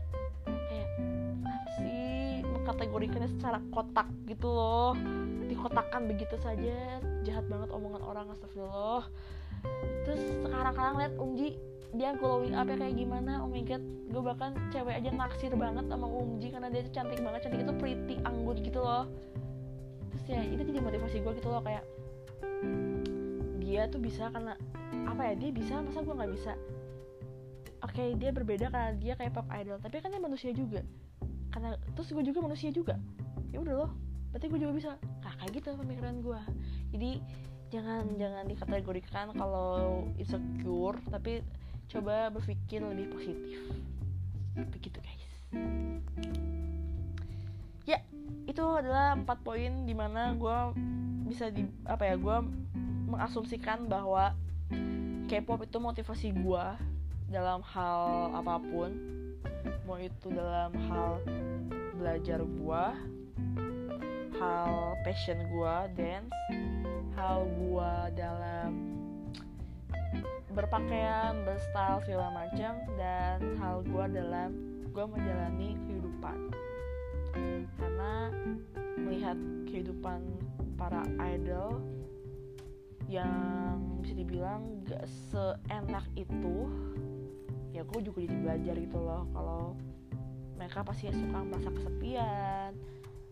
Kayak 0.47 0.89
apa 1.43 1.69
sih? 1.77 2.41
Mengkategorikannya 2.47 3.29
secara 3.35 3.59
kotak 3.69 4.07
gitu 4.25 4.47
loh. 4.47 4.95
Dikotakan 5.45 6.07
begitu 6.07 6.35
saja. 6.39 7.03
Jahat 7.27 7.45
banget 7.51 7.69
omongan 7.75 8.01
orang 8.01 8.25
astagfirullah 8.31 9.05
terus 10.07 10.21
sekarang-kadang 10.45 10.95
lihat 10.97 11.13
Umji 11.19 11.57
dia 11.97 12.13
glowing 12.17 12.53
up 12.53 12.69
ya 12.69 12.77
kayak 12.77 12.95
gimana? 13.01 13.41
Oh 13.41 13.49
my 13.49 13.65
god 13.65 13.81
gue 14.09 14.21
bahkan 14.25 14.57
cewek 14.73 15.01
aja 15.01 15.09
naksir 15.13 15.53
banget 15.53 15.85
sama 15.89 16.05
Umji 16.09 16.49
karena 16.49 16.69
dia 16.73 16.85
cantik 16.89 17.21
banget 17.21 17.45
cantik 17.45 17.61
itu 17.61 17.73
pretty 17.77 18.15
anggun 18.25 18.57
gitu 18.61 18.81
loh. 18.81 19.05
Terus 20.13 20.23
ya 20.29 20.41
itu 20.45 20.61
jadi 20.65 20.79
motivasi 20.81 21.17
gue 21.21 21.33
gitu 21.37 21.49
loh 21.49 21.61
kayak 21.61 21.85
dia 23.61 23.85
tuh 23.89 24.01
bisa 24.01 24.33
karena 24.33 24.57
apa 25.05 25.21
ya 25.29 25.33
dia 25.37 25.49
bisa 25.53 25.81
masa 25.81 26.01
gue 26.01 26.13
nggak 26.13 26.31
bisa? 26.33 26.53
Oke 27.79 27.95
okay, 27.95 28.07
dia 28.17 28.29
berbeda 28.33 28.69
karena 28.73 28.91
dia 28.97 29.13
kayak 29.17 29.33
pop 29.33 29.47
idol 29.53 29.77
tapi 29.81 30.01
kan 30.01 30.09
dia 30.13 30.21
manusia 30.21 30.51
juga. 30.53 30.81
Karena 31.49 31.73
terus 31.97 32.09
gue 32.13 32.21
juga 32.25 32.45
manusia 32.45 32.69
juga. 32.69 32.97
Ya 33.49 33.61
udah 33.61 33.85
loh 33.85 33.91
berarti 34.29 34.45
gue 34.45 34.59
juga 34.61 34.73
bisa. 34.77 34.89
Nah, 35.25 35.33
kayak 35.41 35.51
gitu 35.57 35.73
pemikiran 35.73 36.21
gue. 36.21 36.39
Jadi 36.93 37.11
jangan 37.69 38.17
jangan 38.17 38.45
dikategorikan 38.49 39.29
kalau 39.37 40.03
insecure 40.17 40.97
tapi 41.09 41.45
coba 41.89 42.33
berpikir 42.33 42.81
lebih 42.81 43.13
positif. 43.13 43.61
Begitu 44.57 44.97
guys. 44.97 45.25
Ya 47.85 48.01
itu 48.49 48.61
adalah 48.61 49.13
empat 49.17 49.41
poin 49.45 49.85
di 49.85 49.93
mana 49.93 50.33
gue 50.33 50.57
bisa 51.29 51.53
di 51.53 51.65
apa 51.85 52.09
ya 52.09 52.15
gue 52.17 52.37
mengasumsikan 53.09 53.85
bahwa 53.85 54.33
K-pop 55.29 55.61
itu 55.61 55.77
motivasi 55.77 56.33
gue 56.33 56.65
dalam 57.29 57.61
hal 57.61 58.33
apa 58.33 58.57
pun. 58.57 58.97
Mau 59.85 60.01
itu 60.01 60.33
dalam 60.33 60.73
hal 60.89 61.21
belajar 61.93 62.41
gue 62.41 62.83
hal 64.39 64.95
passion 65.03 65.35
gue 65.51 65.75
dance 65.99 66.31
hal 67.29 67.45
gue 67.45 67.93
dalam 68.17 68.71
berpakaian, 70.49 71.45
berstyle 71.45 72.01
segala 72.01 72.33
macam 72.33 72.73
dan 72.97 73.37
hal 73.61 73.85
gue 73.85 74.05
dalam 74.17 74.49
gue 74.89 75.05
menjalani 75.05 75.77
kehidupan. 75.85 76.37
Karena 77.77 78.33
melihat 78.97 79.37
kehidupan 79.69 80.25
para 80.73 81.05
idol 81.37 81.77
yang 83.05 83.77
bisa 84.01 84.17
dibilang 84.17 84.81
gak 84.89 85.05
seenak 85.29 86.09
itu 86.17 86.65
ya 87.69 87.85
gue 87.85 87.99
juga 88.01 88.25
jadi 88.25 88.37
belajar 88.41 88.75
gitu 88.81 88.97
loh 88.97 89.29
kalau 89.37 89.77
mereka 90.57 90.81
pasti 90.81 91.13
suka 91.13 91.45
merasa 91.45 91.69
kesepian 91.73 92.73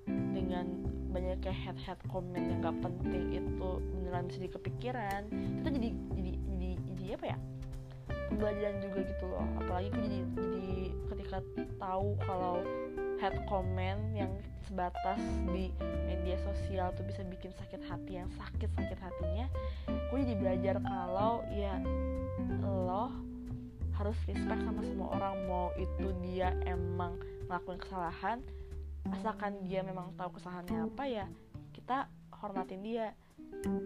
dengan 0.07 0.65
banyak 1.11 1.39
kayak 1.43 1.57
head 1.57 1.77
head 1.83 1.99
comment 2.11 2.45
yang 2.45 2.59
gak 2.61 2.77
penting 2.83 3.41
itu 3.41 3.69
beneran 3.95 4.27
bisa 4.27 4.39
dikepikiran 4.43 5.21
kita 5.31 5.69
jadi 5.71 5.89
jadi 6.15 6.31
jadi 6.93 7.03
apa 7.15 7.25
ya? 7.35 7.37
Pembelajaran 8.27 8.77
juga 8.83 8.99
gitu 9.07 9.25
loh. 9.31 9.45
Apalagi 9.63 9.87
aku 9.91 9.99
jadi 10.03 10.19
jadi 10.35 10.75
ketika 11.15 11.37
tahu 11.79 12.09
kalau 12.27 12.59
head 13.17 13.35
comment 13.49 14.01
yang 14.13 14.31
sebatas 14.67 15.19
di 15.49 15.71
media 16.05 16.35
sosial 16.43 16.91
tuh 16.93 17.07
bisa 17.07 17.23
bikin 17.23 17.55
sakit 17.55 17.81
hati 17.87 18.19
yang 18.19 18.29
sakit 18.35 18.67
sakit 18.75 18.99
hatinya 18.99 19.47
gue 19.87 20.19
jadi 20.27 20.35
belajar 20.35 20.75
kalau 20.83 21.39
ya 21.55 21.79
lo 22.67 23.09
harus 23.95 24.17
respect 24.29 24.61
sama 24.61 24.83
semua 24.83 25.09
orang 25.17 25.35
mau 25.49 25.67
itu 25.79 26.13
dia 26.21 26.53
emang 26.67 27.17
ngelakuin 27.47 27.79
kesalahan 27.81 28.37
asalkan 29.15 29.63
dia 29.63 29.83
memang 29.83 30.11
tahu 30.17 30.39
kesalahannya 30.39 30.87
apa 30.87 31.03
ya 31.07 31.25
kita 31.77 32.09
hormatin 32.41 32.81
dia. 32.83 33.15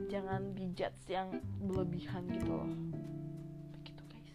Jangan 0.10 0.58
dijudge 0.58 1.06
yang 1.12 1.38
berlebihan 1.64 2.26
gitu 2.34 2.50
loh. 2.50 2.72
Begitu 3.78 4.04
guys. 4.10 4.32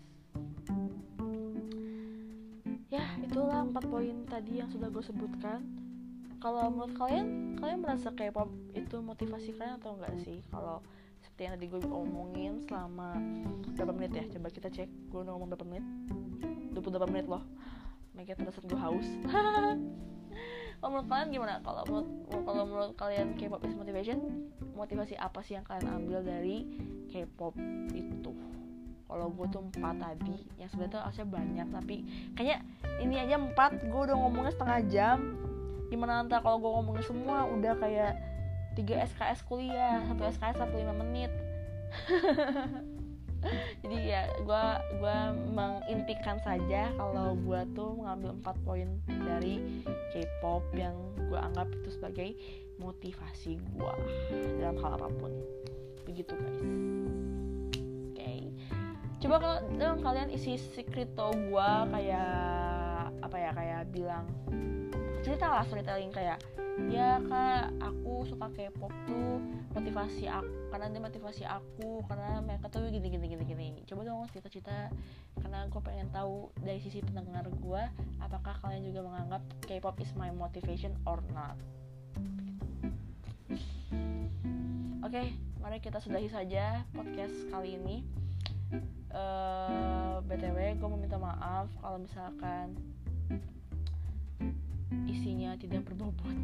Ya 2.86 3.04
itulah 3.20 3.66
empat 3.66 3.84
poin 3.90 4.22
tadi 4.30 4.62
yang 4.62 4.70
sudah 4.70 4.86
gue 4.86 5.02
sebutkan. 5.02 5.66
Kalau 6.38 6.70
menurut 6.70 6.94
kalian 6.94 7.58
kalian 7.58 7.80
merasa 7.82 8.12
K-pop 8.14 8.52
itu 8.76 9.02
motivasi 9.02 9.56
kalian 9.56 9.82
atau 9.82 9.98
enggak 9.98 10.14
sih? 10.22 10.44
Kalau 10.52 10.84
seperti 11.24 11.42
yang 11.42 11.54
tadi 11.58 11.66
gue 11.66 11.80
omongin 11.90 12.52
selama 12.70 13.18
berapa 13.74 13.92
menit 13.92 14.12
ya? 14.14 14.24
Coba 14.38 14.48
kita 14.52 14.68
cek 14.70 14.88
gue 14.88 15.20
ngomong 15.26 15.48
berapa 15.50 15.66
menit? 15.66 15.84
28 16.76 17.12
menit 17.12 17.26
loh. 17.26 17.42
Pada 18.16 18.48
saat 18.48 18.64
gue 18.64 18.80
haus 18.80 19.08
kalau 20.78 20.90
menurut 20.92 21.08
kalian 21.08 21.28
gimana? 21.32 21.54
Kalau 21.64 21.82
menurut 21.88 22.08
kalau 22.44 22.62
menurut 22.68 22.92
kalian 22.94 23.28
K-pop 23.34 23.62
is 23.64 23.74
motivation 23.74 24.18
motivasi 24.76 25.16
apa 25.16 25.40
sih 25.40 25.56
yang 25.56 25.64
kalian 25.64 25.88
ambil 25.88 26.20
dari 26.20 26.66
K-pop 27.08 27.56
itu? 27.96 28.32
Kalau 29.06 29.30
gue 29.30 29.46
tuh 29.48 29.62
empat 29.62 29.96
tadi 30.02 30.42
yang 30.58 30.68
sebenarnya 30.68 31.06
harusnya 31.06 31.26
banyak 31.30 31.66
tapi 31.70 31.96
kayaknya 32.34 32.58
ini 32.98 33.14
aja 33.22 33.38
empat 33.38 33.86
gue 33.86 34.00
udah 34.10 34.16
ngomongnya 34.18 34.52
setengah 34.52 34.80
jam. 34.90 35.18
Gimana 35.86 36.22
nanti 36.22 36.34
kalau 36.42 36.58
gue 36.58 36.70
ngomongnya 36.70 37.04
semua 37.06 37.46
udah 37.46 37.78
kayak 37.78 38.18
3 38.76 39.08
SKS 39.16 39.40
kuliah 39.48 40.04
satu 40.04 40.28
SKS 40.28 40.60
45 40.60 41.00
menit 41.00 41.32
jadi 43.82 43.96
ya 44.02 44.22
gue 44.42 44.64
gue 45.00 45.18
mengintikan 45.52 46.36
saja 46.42 46.90
kalau 46.96 47.36
gue 47.38 47.60
tuh 47.72 47.96
mengambil 47.96 48.30
empat 48.36 48.56
poin 48.64 48.88
dari 49.06 49.82
K-pop 50.14 50.62
yang 50.74 50.96
gue 51.28 51.38
anggap 51.38 51.68
itu 51.72 51.88
sebagai 51.94 52.28
motivasi 52.76 53.58
gue 53.58 53.94
dalam 54.60 54.76
hal 54.80 55.00
apa 55.00 55.08
pun 55.16 55.32
begitu 56.04 56.32
guys 56.36 56.60
oke 56.60 58.14
okay. 58.14 58.40
coba 59.22 59.36
kalau 59.40 59.56
dalam 59.76 59.98
kalian 60.04 60.30
isi 60.30 60.56
secret 60.56 61.10
gue 61.16 61.70
kayak 61.90 62.56
apa 63.24 63.36
ya 63.36 63.50
kayak 63.56 63.82
bilang 63.90 64.26
cerita 65.26 65.50
lah 65.50 65.64
storytelling 65.66 66.14
kayak 66.14 66.38
ya 66.86 67.18
kak 67.26 67.72
aku 67.80 68.28
suka 68.28 68.46
K-pop 68.52 68.92
tuh 69.08 69.40
motivasi 69.76 70.24
aku 70.24 70.72
karena 70.72 70.88
dia 70.88 71.02
motivasi 71.04 71.44
aku 71.44 72.00
karena 72.08 72.40
mereka 72.40 72.72
tuh 72.72 72.88
gini 72.88 73.12
gini 73.12 73.28
gini 73.28 73.44
gini. 73.44 73.68
Coba 73.84 74.08
dong 74.08 74.24
cerita-cerita 74.32 74.88
karena 75.36 75.68
gue 75.68 75.80
pengen 75.84 76.08
tahu 76.08 76.48
dari 76.64 76.80
sisi 76.80 77.04
pendengar 77.04 77.44
gue 77.44 77.82
apakah 78.24 78.56
kalian 78.64 78.88
juga 78.88 79.04
menganggap 79.04 79.42
K-pop 79.68 80.00
is 80.00 80.08
my 80.16 80.32
motivation 80.32 80.96
or 81.04 81.20
not? 81.36 81.60
Oke 85.04 85.12
okay, 85.12 85.26
mari 85.60 85.78
kita 85.84 86.00
sudahi 86.00 86.32
saja 86.32 86.80
podcast 86.96 87.36
kali 87.52 87.76
ini. 87.76 88.00
Uh, 89.12 90.18
btw 90.26 90.74
gue 90.76 90.88
mau 90.88 90.98
minta 90.98 91.16
maaf 91.16 91.70
kalau 91.78 92.02
misalkan 92.02 92.74
isinya 95.06 95.54
tidak 95.56 95.86
berbobot 95.86 96.36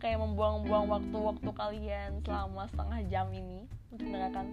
kayak 0.00 0.18
membuang-buang 0.20 0.86
waktu-waktu 0.90 1.50
kalian 1.54 2.10
selama 2.24 2.68
setengah 2.70 3.00
jam 3.08 3.26
ini 3.30 3.68
untuk 3.92 4.06
mendengarkan 4.08 4.46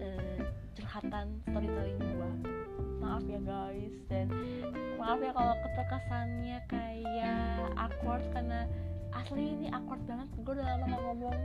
uh, 0.00 0.40
curhatan 0.74 1.26
storytelling 1.48 2.00
gua. 2.16 2.30
Maaf 3.04 3.24
ya 3.28 3.40
guys 3.44 3.94
dan 4.08 4.32
maaf 4.96 5.20
ya 5.20 5.32
kalau 5.36 5.54
keterkesannya 5.60 6.58
kayak 6.72 7.68
awkward 7.76 8.24
karena 8.32 8.64
asli 9.12 9.54
ini 9.54 9.68
awkward 9.70 10.00
banget. 10.08 10.28
Gue 10.40 10.52
udah 10.56 10.66
lama 10.66 10.84
gak 10.88 11.02
ngomong 11.04 11.36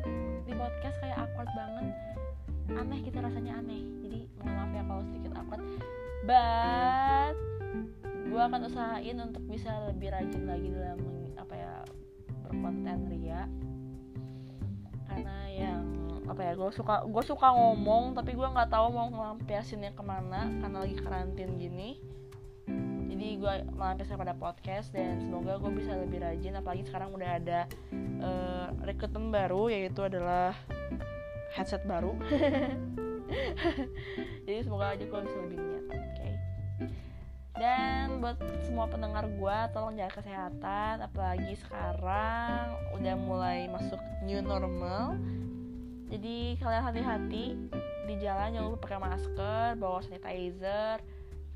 di 0.48 0.54
podcast 0.56 0.98
kayak 1.04 1.18
awkward 1.20 1.52
banget. 1.54 1.88
Aneh 2.74 3.00
gitu 3.04 3.18
rasanya 3.20 3.60
aneh. 3.60 3.84
Jadi 4.08 4.20
mohon 4.40 4.54
maaf 4.56 4.72
ya 4.72 4.84
kalau 4.88 5.04
sedikit 5.12 5.32
awkward. 5.36 5.64
But 6.24 7.36
gue 8.30 8.42
akan 8.42 8.62
usahain 8.70 9.18
untuk 9.20 9.44
bisa 9.50 9.72
lebih 9.90 10.14
rajin 10.14 10.44
lagi 10.46 10.70
dalam 10.70 11.00
apa 11.34 11.54
ya 11.58 11.74
berkonten 12.50 13.00
ria. 13.14 13.46
Karena 15.06 15.38
yang 15.54 15.86
apa 16.30 16.42
ya 16.46 16.54
gue 16.54 16.70
suka 16.70 17.06
gue 17.10 17.24
suka 17.26 17.50
ngomong 17.50 18.14
tapi 18.14 18.38
gue 18.38 18.46
nggak 18.46 18.70
tahu 18.70 18.94
mau 18.94 19.10
ngelampiasinnya 19.10 19.98
ke 19.98 20.04
mana 20.06 20.50
karena 20.62 20.78
lagi 20.82 20.98
karantin 20.98 21.58
gini. 21.58 22.02
Jadi 23.10 23.36
gue 23.36 23.54
melampiaskan 23.76 24.16
pada 24.16 24.32
podcast 24.38 24.96
dan 24.96 25.20
semoga 25.20 25.60
gue 25.60 25.72
bisa 25.76 25.92
lebih 25.92 26.24
rajin 26.24 26.56
apalagi 26.56 26.88
sekarang 26.88 27.12
udah 27.12 27.30
ada 27.36 27.60
uh, 28.24 28.72
rekrutmen 28.86 29.28
baru 29.28 29.68
yaitu 29.68 30.06
adalah 30.06 30.56
headset 31.52 31.84
baru. 31.84 32.16
Jadi 34.46 34.60
semoga 34.66 34.96
aja 34.96 35.04
gue 35.04 35.20
bisa 35.26 35.38
lebih 35.46 35.58
niat 35.60 35.86
oke? 35.90 36.00
okay? 36.16 36.29
Dan 37.58 38.22
buat 38.22 38.38
semua 38.68 38.86
pendengar 38.86 39.26
gue 39.26 39.58
tolong 39.74 39.98
jaga 39.98 40.22
kesehatan 40.22 41.02
apalagi 41.02 41.58
sekarang 41.66 42.78
udah 42.94 43.16
mulai 43.18 43.66
masuk 43.72 43.98
new 44.22 44.40
normal. 44.44 45.18
Jadi 46.10 46.58
kalian 46.58 46.84
hati-hati 46.86 47.46
di 48.10 48.16
jalan 48.18 48.54
jangan 48.54 48.70
lupa 48.74 48.86
pakai 48.86 49.00
masker 49.02 49.66
bawa 49.78 50.00
sanitizer. 50.02 50.98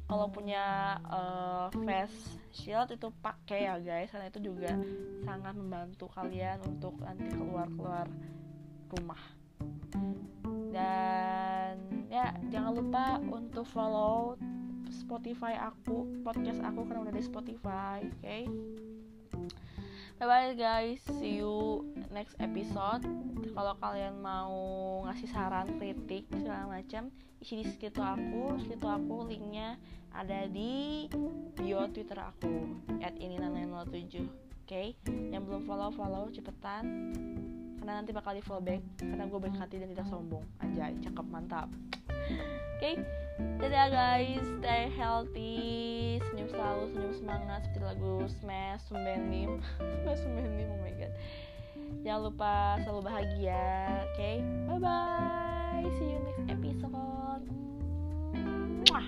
Kalau 0.03 0.29
punya 0.29 0.99
uh, 1.09 1.67
face 1.87 2.37
shield 2.53 2.93
itu 2.93 3.09
pakai 3.23 3.65
ya 3.65 3.81
guys. 3.81 4.13
Karena 4.13 4.29
itu 4.29 4.39
juga 4.45 4.77
sangat 5.25 5.57
membantu 5.57 6.05
kalian 6.13 6.61
untuk 6.69 6.97
nanti 7.01 7.33
keluar 7.33 7.65
keluar 7.73 8.05
rumah. 8.93 9.21
Dan 10.73 12.05
ya 12.13 12.33
jangan 12.53 12.71
lupa 12.77 13.05
untuk 13.25 13.65
follow 13.65 14.37
Spotify 14.93 15.57
aku 15.57 16.21
podcast 16.21 16.61
aku 16.61 16.85
karena 16.85 17.09
udah 17.09 17.15
di 17.17 17.23
Spotify 17.25 18.05
oke 18.05 18.21
okay? 18.21 18.43
bye 20.21 20.29
bye 20.29 20.53
guys 20.53 21.01
see 21.17 21.41
you 21.41 21.81
next 22.13 22.37
episode 22.37 23.01
kalau 23.57 23.73
kalian 23.81 24.21
mau 24.21 24.53
ngasih 25.09 25.29
saran 25.33 25.67
kritik 25.81 26.29
segala 26.29 26.69
macam 26.69 27.09
isi 27.41 27.59
di 27.59 27.65
situ 27.65 27.99
aku 27.99 28.55
situ 28.61 28.85
aku 28.85 29.27
linknya 29.27 29.75
ada 30.13 30.45
di 30.45 31.09
bio 31.57 31.89
twitter 31.89 32.21
aku 32.21 32.69
at 33.01 33.17
ini 33.17 33.41
907 33.41 33.49
oke 33.49 34.29
okay? 34.63 34.93
yang 35.33 35.43
belum 35.43 35.65
follow 35.65 35.89
follow 35.89 36.29
cepetan 36.29 37.11
karena 37.81 37.99
nanti 37.99 38.15
bakal 38.15 38.31
di 38.31 38.39
follow 38.39 38.63
back 38.63 38.79
karena 38.95 39.27
gue 39.27 39.39
baik 39.43 39.57
hati 39.59 39.75
dan 39.81 39.91
tidak 39.91 40.07
sombong 40.07 40.45
aja 40.63 40.93
cakep 41.03 41.25
mantap 41.27 41.67
oke 41.67 42.79
okay? 42.79 42.95
dadah 43.61 43.87
guys. 43.89 44.45
Stay 44.61 44.91
healthy. 44.93 46.19
Senyum 46.29 46.49
selalu 46.51 46.83
senyum 46.93 47.13
semangat. 47.13 47.59
Seperti 47.67 47.85
lagu 47.85 48.15
smash 48.41 48.81
sumbenim. 48.89 49.61
Smash 50.03 50.21
sumbenim 50.21 50.69
oh 50.73 50.79
my 50.81 50.93
god. 50.97 51.13
Jangan 52.03 52.21
lupa 52.29 52.53
selalu 52.83 53.01
bahagia 53.05 53.63
oke? 54.03 54.15
Okay? 54.17 54.35
bye 54.67 54.81
bye 54.81 55.87
see 55.99 56.15
you 56.15 56.19
next 56.23 56.45
episode. 56.51 57.43
Mwah. 58.89 59.07